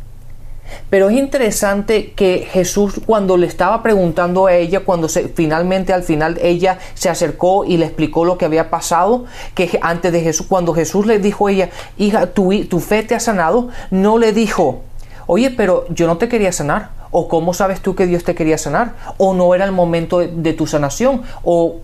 Pero 0.89 1.09
es 1.09 1.17
interesante 1.17 2.13
que 2.13 2.47
Jesús 2.51 3.01
cuando 3.05 3.37
le 3.37 3.47
estaba 3.47 3.81
preguntando 3.83 4.47
a 4.47 4.53
ella, 4.53 4.81
cuando 4.81 5.07
se, 5.07 5.27
finalmente 5.29 5.93
al 5.93 6.03
final 6.03 6.39
ella 6.41 6.79
se 6.93 7.09
acercó 7.09 7.65
y 7.65 7.77
le 7.77 7.85
explicó 7.85 8.25
lo 8.25 8.37
que 8.37 8.45
había 8.45 8.69
pasado, 8.69 9.25
que 9.55 9.79
antes 9.81 10.11
de 10.11 10.21
Jesús, 10.21 10.45
cuando 10.47 10.73
Jesús 10.73 11.05
le 11.05 11.19
dijo 11.19 11.47
a 11.47 11.51
ella, 11.51 11.69
hija, 11.97 12.27
tu, 12.27 12.65
tu 12.65 12.79
fe 12.79 13.03
te 13.03 13.15
ha 13.15 13.19
sanado, 13.19 13.69
no 13.91 14.17
le 14.17 14.33
dijo, 14.33 14.81
oye, 15.27 15.51
pero 15.51 15.85
yo 15.89 16.07
no 16.07 16.17
te 16.17 16.27
quería 16.29 16.51
sanar, 16.51 16.98
o 17.11 17.27
cómo 17.27 17.53
sabes 17.53 17.81
tú 17.81 17.95
que 17.95 18.07
Dios 18.07 18.23
te 18.23 18.35
quería 18.35 18.57
sanar, 18.57 18.93
o 19.17 19.33
no 19.33 19.53
era 19.55 19.65
el 19.65 19.71
momento 19.71 20.19
de, 20.19 20.53
tu 20.53 20.67
sanación, 20.67 21.23
o 21.43 21.77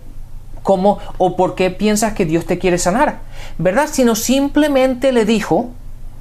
cómo, 0.63 0.99
o 1.17 1.35
por 1.35 1.55
qué 1.55 1.71
piensas 1.71 2.13
que 2.13 2.25
Dios 2.25 2.45
te 2.45 2.59
quiere 2.59 2.77
sanar, 2.77 3.19
¿verdad? 3.57 3.87
Sino 3.91 4.15
simplemente 4.15 5.11
le 5.11 5.25
dijo, 5.25 5.69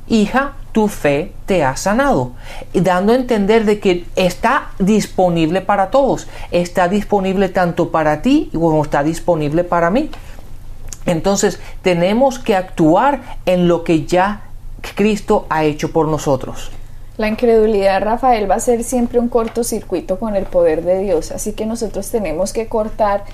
hija, 0.08 0.52
tu 0.72 0.88
fe 0.88 1.32
te 1.46 1.62
ha 1.62 1.76
sanado, 1.76 2.32
dando 2.72 3.12
a 3.12 3.16
entender 3.16 3.64
de 3.64 3.78
que 3.78 4.06
está 4.16 4.70
disponible 4.80 5.60
para 5.60 5.90
todos, 5.90 6.26
está 6.50 6.88
disponible 6.88 7.48
tanto 7.48 7.90
para 7.90 8.22
ti 8.22 8.50
como 8.52 8.82
está 8.82 9.04
disponible 9.04 9.62
para 9.62 9.90
mí. 9.90 10.10
Entonces 11.06 11.60
tenemos 11.82 12.38
que 12.38 12.56
actuar 12.56 13.38
en 13.46 13.68
lo 13.68 13.84
que 13.84 14.04
ya 14.04 14.42
Cristo 14.94 15.46
ha 15.48 15.64
hecho 15.64 15.92
por 15.92 16.08
nosotros. 16.08 16.70
La 17.16 17.28
incredulidad, 17.28 18.02
Rafael, 18.02 18.50
va 18.50 18.56
a 18.56 18.60
ser 18.60 18.82
siempre 18.82 19.20
un 19.20 19.28
cortocircuito 19.28 20.18
con 20.18 20.34
el 20.34 20.46
poder 20.46 20.82
de 20.82 20.98
Dios, 20.98 21.30
así 21.30 21.52
que 21.52 21.64
nosotros 21.64 22.10
tenemos 22.10 22.52
que 22.52 22.66
cortar 22.66 23.24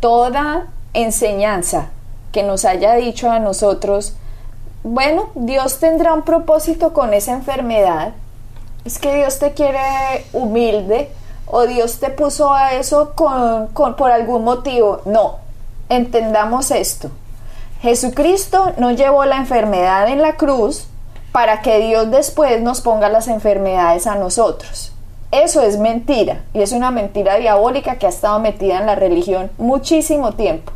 toda 0.00 0.68
enseñanza 0.94 1.90
que 2.32 2.42
nos 2.42 2.64
haya 2.64 2.94
dicho 2.94 3.30
a 3.30 3.38
nosotros, 3.38 4.14
bueno, 4.82 5.30
Dios 5.34 5.78
tendrá 5.80 6.14
un 6.14 6.22
propósito 6.22 6.92
con 6.92 7.12
esa 7.12 7.32
enfermedad. 7.32 8.12
Es 8.84 8.98
que 8.98 9.14
Dios 9.14 9.38
te 9.38 9.52
quiere 9.52 9.80
humilde 10.32 11.10
o 11.46 11.66
Dios 11.66 11.98
te 11.98 12.10
puso 12.10 12.52
a 12.52 12.74
eso 12.74 13.12
con, 13.14 13.66
con, 13.68 13.96
por 13.96 14.12
algún 14.12 14.44
motivo. 14.44 15.02
No, 15.04 15.38
entendamos 15.88 16.70
esto. 16.70 17.10
Jesucristo 17.82 18.74
no 18.78 18.92
llevó 18.92 19.24
la 19.24 19.38
enfermedad 19.38 20.08
en 20.08 20.22
la 20.22 20.36
cruz 20.36 20.86
para 21.36 21.60
que 21.60 21.80
Dios 21.80 22.10
después 22.10 22.62
nos 22.62 22.80
ponga 22.80 23.10
las 23.10 23.28
enfermedades 23.28 24.06
a 24.06 24.14
nosotros. 24.14 24.92
Eso 25.30 25.60
es 25.60 25.78
mentira 25.78 26.44
y 26.54 26.62
es 26.62 26.72
una 26.72 26.90
mentira 26.90 27.36
diabólica 27.36 27.96
que 27.98 28.06
ha 28.06 28.08
estado 28.08 28.38
metida 28.40 28.78
en 28.78 28.86
la 28.86 28.94
religión 28.94 29.50
muchísimo 29.58 30.32
tiempo. 30.32 30.72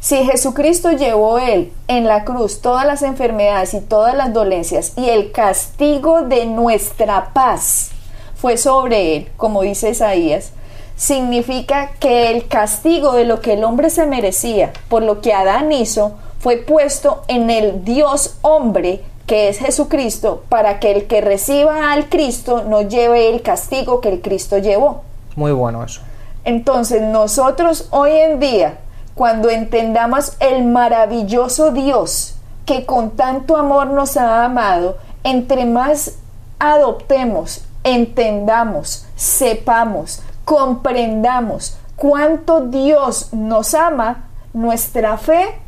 Si 0.00 0.24
Jesucristo 0.24 0.92
llevó 0.92 1.38
él 1.38 1.70
en 1.86 2.06
la 2.06 2.24
cruz 2.24 2.62
todas 2.62 2.86
las 2.86 3.02
enfermedades 3.02 3.74
y 3.74 3.80
todas 3.80 4.14
las 4.16 4.32
dolencias 4.32 4.94
y 4.96 5.10
el 5.10 5.32
castigo 5.32 6.22
de 6.22 6.46
nuestra 6.46 7.34
paz 7.34 7.90
fue 8.36 8.56
sobre 8.56 9.18
él, 9.18 9.28
como 9.36 9.60
dice 9.60 9.90
Isaías, 9.90 10.52
significa 10.96 11.90
que 12.00 12.30
el 12.30 12.48
castigo 12.48 13.12
de 13.12 13.26
lo 13.26 13.42
que 13.42 13.52
el 13.52 13.64
hombre 13.64 13.90
se 13.90 14.06
merecía 14.06 14.72
por 14.88 15.02
lo 15.02 15.20
que 15.20 15.34
Adán 15.34 15.72
hizo 15.72 16.12
fue 16.38 16.56
puesto 16.56 17.22
en 17.28 17.50
el 17.50 17.84
Dios 17.84 18.38
hombre 18.40 19.02
que 19.26 19.48
es 19.48 19.58
Jesucristo 19.58 20.44
para 20.48 20.80
que 20.80 20.92
el 20.92 21.06
que 21.06 21.20
reciba 21.20 21.92
al 21.92 22.08
Cristo 22.08 22.64
no 22.64 22.82
lleve 22.82 23.30
el 23.30 23.42
castigo 23.42 24.00
que 24.00 24.10
el 24.10 24.20
Cristo 24.20 24.58
llevó. 24.58 25.02
Muy 25.36 25.52
bueno 25.52 25.82
eso. 25.82 26.02
Entonces 26.44 27.00
nosotros 27.02 27.88
hoy 27.90 28.12
en 28.12 28.38
día 28.38 28.78
cuando 29.14 29.48
entendamos 29.48 30.36
el 30.40 30.64
maravilloso 30.64 31.70
Dios 31.70 32.34
que 32.66 32.84
con 32.84 33.12
tanto 33.12 33.56
amor 33.56 33.88
nos 33.88 34.16
ha 34.16 34.44
amado, 34.44 34.96
entre 35.22 35.66
más 35.66 36.12
adoptemos, 36.58 37.64
entendamos, 37.82 39.06
sepamos, 39.16 40.22
comprendamos 40.44 41.76
cuánto 41.96 42.62
Dios 42.62 43.32
nos 43.32 43.74
ama, 43.74 44.28
nuestra 44.52 45.18
fe 45.18 45.58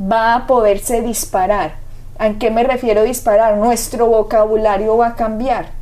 va 0.00 0.34
a 0.34 0.46
poderse 0.46 1.02
disparar. 1.02 1.85
¿A 2.18 2.30
qué 2.34 2.50
me 2.50 2.64
refiero 2.64 3.02
disparar? 3.02 3.56
Nuestro 3.56 4.06
vocabulario 4.06 4.96
va 4.96 5.08
a 5.08 5.14
cambiar 5.16 5.76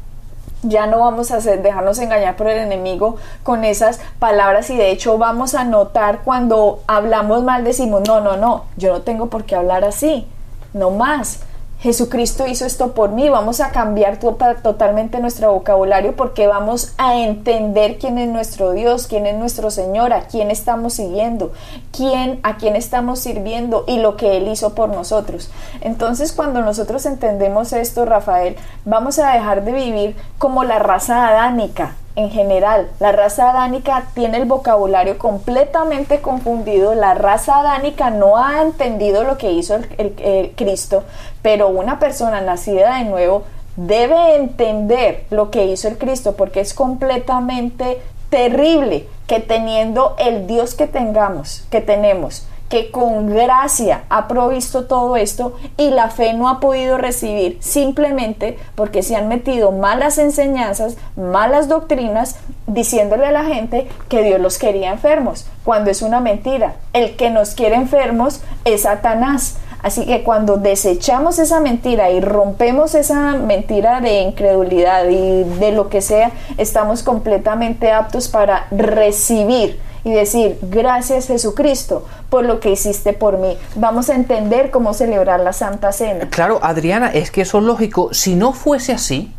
ya 0.66 0.86
no 0.86 1.00
vamos 1.00 1.30
a 1.30 1.36
hacer, 1.36 1.62
dejarnos 1.62 1.98
engañar 1.98 2.36
por 2.36 2.48
el 2.48 2.58
enemigo 2.58 3.16
con 3.42 3.64
esas 3.64 4.00
palabras 4.18 4.70
y 4.70 4.76
de 4.76 4.90
hecho 4.90 5.18
vamos 5.18 5.54
a 5.54 5.64
notar 5.64 6.20
cuando 6.24 6.82
hablamos 6.86 7.44
mal 7.44 7.64
decimos, 7.64 8.02
no, 8.06 8.20
no, 8.20 8.36
no, 8.36 8.64
yo 8.76 8.92
no 8.92 9.02
tengo 9.02 9.26
por 9.26 9.44
qué 9.44 9.56
hablar 9.56 9.84
así, 9.84 10.26
no 10.72 10.90
más. 10.90 11.40
Jesucristo 11.84 12.46
hizo 12.46 12.64
esto 12.64 12.94
por 12.94 13.10
mí, 13.10 13.28
vamos 13.28 13.60
a 13.60 13.70
cambiar 13.70 14.18
totalmente 14.18 15.20
nuestro 15.20 15.52
vocabulario 15.52 16.16
porque 16.16 16.46
vamos 16.46 16.94
a 16.96 17.16
entender 17.18 17.98
quién 17.98 18.16
es 18.16 18.26
nuestro 18.26 18.70
Dios, 18.70 19.06
quién 19.06 19.26
es 19.26 19.36
nuestro 19.36 19.70
Señor, 19.70 20.14
a 20.14 20.22
quién 20.22 20.50
estamos 20.50 20.94
siguiendo, 20.94 21.52
quién, 21.94 22.40
a 22.42 22.56
quién 22.56 22.74
estamos 22.74 23.18
sirviendo 23.18 23.84
y 23.86 23.98
lo 23.98 24.16
que 24.16 24.38
Él 24.38 24.48
hizo 24.48 24.74
por 24.74 24.88
nosotros. 24.88 25.50
Entonces 25.82 26.32
cuando 26.32 26.62
nosotros 26.62 27.04
entendemos 27.04 27.74
esto, 27.74 28.06
Rafael, 28.06 28.56
vamos 28.86 29.18
a 29.18 29.34
dejar 29.34 29.62
de 29.62 29.72
vivir 29.72 30.16
como 30.38 30.64
la 30.64 30.78
raza 30.78 31.28
adánica, 31.28 31.96
en 32.16 32.30
general. 32.30 32.88
La 33.00 33.12
raza 33.12 33.50
adánica 33.50 34.06
tiene 34.14 34.38
el 34.38 34.44
vocabulario 34.44 35.18
completamente 35.18 36.20
confundido. 36.20 36.94
La 36.94 37.14
raza 37.14 37.60
adánica 37.60 38.10
no 38.10 38.36
ha 38.36 38.62
entendido 38.62 39.24
lo 39.24 39.36
que 39.38 39.52
hizo 39.52 39.78
el, 39.98 40.52
Cristo, 40.56 41.04
pero 41.42 41.68
una 41.68 41.98
persona 41.98 42.40
nacida 42.40 42.98
de 42.98 43.04
nuevo 43.04 43.42
debe 43.76 44.36
entender 44.36 45.24
lo 45.30 45.50
que 45.50 45.66
hizo 45.66 45.88
el 45.88 45.98
Cristo 45.98 46.36
porque 46.36 46.60
es 46.60 46.74
completamente 46.74 48.00
terrible 48.30 49.08
que 49.26 49.40
teniendo 49.40 50.14
el 50.18 50.46
Dios 50.46 50.74
que 50.74 50.86
tengamos, 50.86 51.64
que 51.70 51.80
tenemos, 51.80 52.46
que 52.74 52.90
con 52.90 53.28
gracia 53.28 54.02
ha 54.08 54.26
provisto 54.26 54.86
todo 54.86 55.14
esto 55.14 55.54
y 55.76 55.90
la 55.90 56.10
fe 56.10 56.34
no 56.34 56.48
ha 56.48 56.58
podido 56.58 56.98
recibir 56.98 57.56
simplemente 57.60 58.58
porque 58.74 59.04
se 59.04 59.14
han 59.14 59.28
metido 59.28 59.70
malas 59.70 60.18
enseñanzas, 60.18 60.96
malas 61.14 61.68
doctrinas, 61.68 62.34
diciéndole 62.66 63.26
a 63.26 63.30
la 63.30 63.44
gente 63.44 63.86
que 64.08 64.24
Dios 64.24 64.40
los 64.40 64.58
quería 64.58 64.90
enfermos, 64.90 65.46
cuando 65.62 65.92
es 65.92 66.02
una 66.02 66.18
mentira. 66.18 66.74
El 66.92 67.14
que 67.14 67.30
nos 67.30 67.54
quiere 67.54 67.76
enfermos 67.76 68.40
es 68.64 68.82
Satanás. 68.82 69.58
Así 69.80 70.04
que 70.04 70.24
cuando 70.24 70.56
desechamos 70.56 71.38
esa 71.38 71.60
mentira 71.60 72.10
y 72.10 72.20
rompemos 72.20 72.96
esa 72.96 73.34
mentira 73.34 74.00
de 74.00 74.22
incredulidad 74.22 75.08
y 75.10 75.44
de 75.44 75.70
lo 75.70 75.88
que 75.90 76.00
sea, 76.00 76.32
estamos 76.58 77.04
completamente 77.04 77.92
aptos 77.92 78.26
para 78.26 78.66
recibir 78.72 79.78
y 80.04 80.12
decir, 80.12 80.58
gracias 80.62 81.26
Jesucristo 81.26 82.06
por 82.28 82.44
lo 82.44 82.60
que 82.60 82.70
hiciste 82.70 83.12
por 83.14 83.38
mí. 83.38 83.56
Vamos 83.74 84.10
a 84.10 84.14
entender 84.14 84.70
cómo 84.70 84.94
celebrar 84.94 85.40
la 85.40 85.52
Santa 85.52 85.92
Cena. 85.92 86.28
Claro, 86.30 86.60
Adriana, 86.62 87.08
es 87.08 87.30
que 87.30 87.40
eso 87.40 87.58
es 87.58 87.64
lógico. 87.64 88.12
Si 88.12 88.34
no 88.34 88.52
fuese 88.52 88.92
así, 88.92 89.32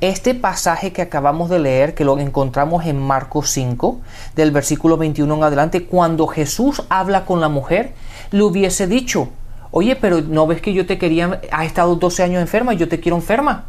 este 0.00 0.34
pasaje 0.34 0.92
que 0.92 1.02
acabamos 1.02 1.50
de 1.50 1.58
leer, 1.58 1.94
que 1.94 2.04
lo 2.04 2.18
encontramos 2.18 2.86
en 2.86 3.00
Marcos 3.00 3.50
5, 3.50 4.00
del 4.36 4.52
versículo 4.52 4.96
21 4.96 5.34
en 5.34 5.42
adelante, 5.42 5.86
cuando 5.86 6.26
Jesús 6.26 6.82
habla 6.88 7.24
con 7.24 7.40
la 7.40 7.48
mujer, 7.48 7.92
le 8.30 8.42
hubiese 8.42 8.86
dicho, 8.86 9.28
oye, 9.70 9.96
pero 9.96 10.20
¿no 10.20 10.46
ves 10.46 10.60
que 10.60 10.72
yo 10.72 10.86
te 10.86 10.98
quería, 10.98 11.40
ha 11.50 11.64
estado 11.64 11.96
12 11.96 12.22
años 12.22 12.42
enferma 12.42 12.74
y 12.74 12.76
yo 12.76 12.88
te 12.88 13.00
quiero 13.00 13.16
enferma? 13.16 13.66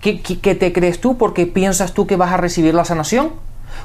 ¿Qué, 0.00 0.20
qué 0.20 0.54
te 0.54 0.72
crees 0.72 1.00
tú 1.00 1.18
porque 1.18 1.46
piensas 1.46 1.92
tú 1.92 2.06
que 2.06 2.14
vas 2.14 2.32
a 2.32 2.36
recibir 2.36 2.72
la 2.72 2.84
sanación? 2.84 3.32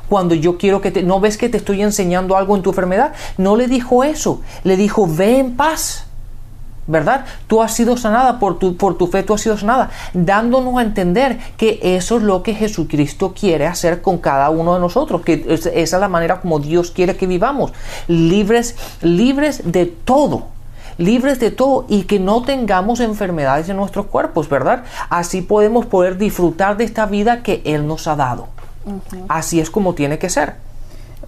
Cuando 0.09 0.35
yo 0.35 0.57
quiero 0.57 0.81
que 0.81 0.91
te... 0.91 1.03
¿No 1.03 1.19
ves 1.19 1.37
que 1.37 1.49
te 1.49 1.57
estoy 1.57 1.81
enseñando 1.81 2.37
algo 2.37 2.55
en 2.55 2.61
tu 2.61 2.69
enfermedad? 2.69 3.13
No 3.37 3.55
le 3.55 3.67
dijo 3.67 4.03
eso, 4.03 4.41
le 4.63 4.77
dijo, 4.77 5.07
ve 5.07 5.39
en 5.39 5.55
paz. 5.55 6.05
¿Verdad? 6.85 7.25
Tú 7.47 7.61
has 7.61 7.73
sido 7.73 7.95
sanada 7.95 8.39
por 8.39 8.59
tu, 8.59 8.75
por 8.75 8.97
tu 8.97 9.07
fe, 9.07 9.23
tú 9.23 9.33
has 9.33 9.39
sido 9.39 9.57
sanada, 9.57 9.89
dándonos 10.13 10.77
a 10.77 10.81
entender 10.81 11.39
que 11.55 11.79
eso 11.81 12.17
es 12.17 12.23
lo 12.23 12.43
que 12.43 12.55
Jesucristo 12.55 13.33
quiere 13.33 13.67
hacer 13.67 14.01
con 14.01 14.17
cada 14.17 14.49
uno 14.49 14.73
de 14.73 14.81
nosotros, 14.81 15.21
que 15.21 15.45
esa 15.47 15.69
es 15.71 15.91
la 15.93 16.09
manera 16.09 16.41
como 16.41 16.59
Dios 16.59 16.91
quiere 16.91 17.15
que 17.15 17.25
vivamos, 17.25 17.71
libres, 18.09 18.75
libres 19.01 19.71
de 19.71 19.85
todo, 19.85 20.47
libres 20.97 21.39
de 21.39 21.51
todo 21.51 21.85
y 21.87 22.03
que 22.03 22.19
no 22.19 22.43
tengamos 22.43 22.99
enfermedades 22.99 23.69
en 23.69 23.77
nuestros 23.77 24.07
cuerpos, 24.07 24.49
¿verdad? 24.49 24.83
Así 25.09 25.41
podemos 25.41 25.85
poder 25.85 26.17
disfrutar 26.17 26.75
de 26.75 26.83
esta 26.83 27.05
vida 27.05 27.43
que 27.43 27.61
Él 27.63 27.87
nos 27.87 28.07
ha 28.07 28.17
dado. 28.17 28.49
Así 29.27 29.59
es 29.59 29.69
como 29.69 29.93
tiene 29.93 30.19
que 30.19 30.29
ser. 30.29 30.55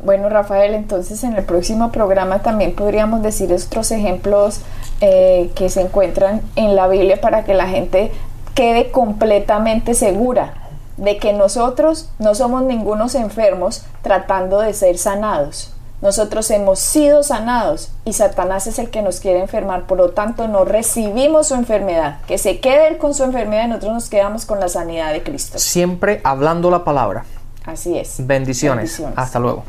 Bueno, 0.04 0.30
Rafael, 0.30 0.74
entonces 0.74 1.24
en 1.24 1.36
el 1.36 1.44
próximo 1.44 1.92
programa 1.92 2.40
también 2.40 2.76
podríamos 2.76 3.22
decir 3.24 3.52
otros 3.54 3.92
ejemplos 3.92 4.62
eh, 5.02 5.52
que 5.56 5.70
se 5.70 5.82
encuentran 5.82 6.42
en 6.56 6.76
la 6.76 6.88
Biblia 6.88 7.20
para 7.22 7.44
que 7.44 7.54
la 7.54 7.68
gente 7.68 8.12
quede 8.54 8.92
completamente 8.92 9.94
segura 9.94 10.54
de 10.98 11.18
que 11.18 11.34
nosotros 11.34 12.10
no 12.20 12.36
somos 12.36 12.64
ningunos 12.64 13.16
enfermos 13.16 13.84
tratando 14.02 14.60
de 14.60 14.74
ser 14.74 14.98
sanados. 14.98 15.72
Nosotros 16.02 16.52
hemos 16.52 16.80
sido 16.80 17.24
sanados 17.24 17.90
y 18.04 18.14
Satanás 18.14 18.68
es 18.68 18.80
el 18.80 18.90
que 18.90 19.02
nos 19.02 19.20
quiere 19.20 19.40
enfermar, 19.40 19.88
por 19.88 19.98
lo 19.98 20.12
tanto 20.12 20.48
no 20.48 20.66
recibimos 20.66 21.48
su 21.48 21.56
enfermedad. 21.56 22.20
Que 22.28 22.38
se 22.38 22.60
quede 22.60 22.90
él 22.90 22.98
con 22.98 23.14
su 23.14 23.24
enfermedad 23.24 23.66
y 23.66 23.70
nosotros 23.70 23.94
nos 23.94 24.10
quedamos 24.10 24.46
con 24.46 24.60
la 24.60 24.70
sanidad 24.70 25.14
de 25.14 25.24
Cristo. 25.24 25.58
Siempre 25.58 26.22
hablando 26.24 26.70
la 26.70 26.84
palabra. 26.84 27.26
Así 27.66 27.98
es. 27.98 28.26
Bendiciones. 28.26 29.02
Hasta 29.16 29.40
luego. 29.40 29.64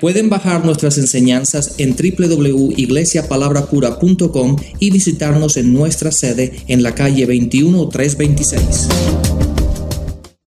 Pueden 0.00 0.30
bajar 0.30 0.64
nuestras 0.64 0.96
enseñanzas 0.98 1.74
en 1.78 1.96
www.iglesiapalabracura.com 1.96 4.56
y 4.78 4.90
visitarnos 4.90 5.56
en 5.56 5.74
nuestra 5.74 6.12
sede 6.12 6.62
en 6.68 6.84
la 6.84 6.94
calle 6.94 7.26
21326. 7.26 9.27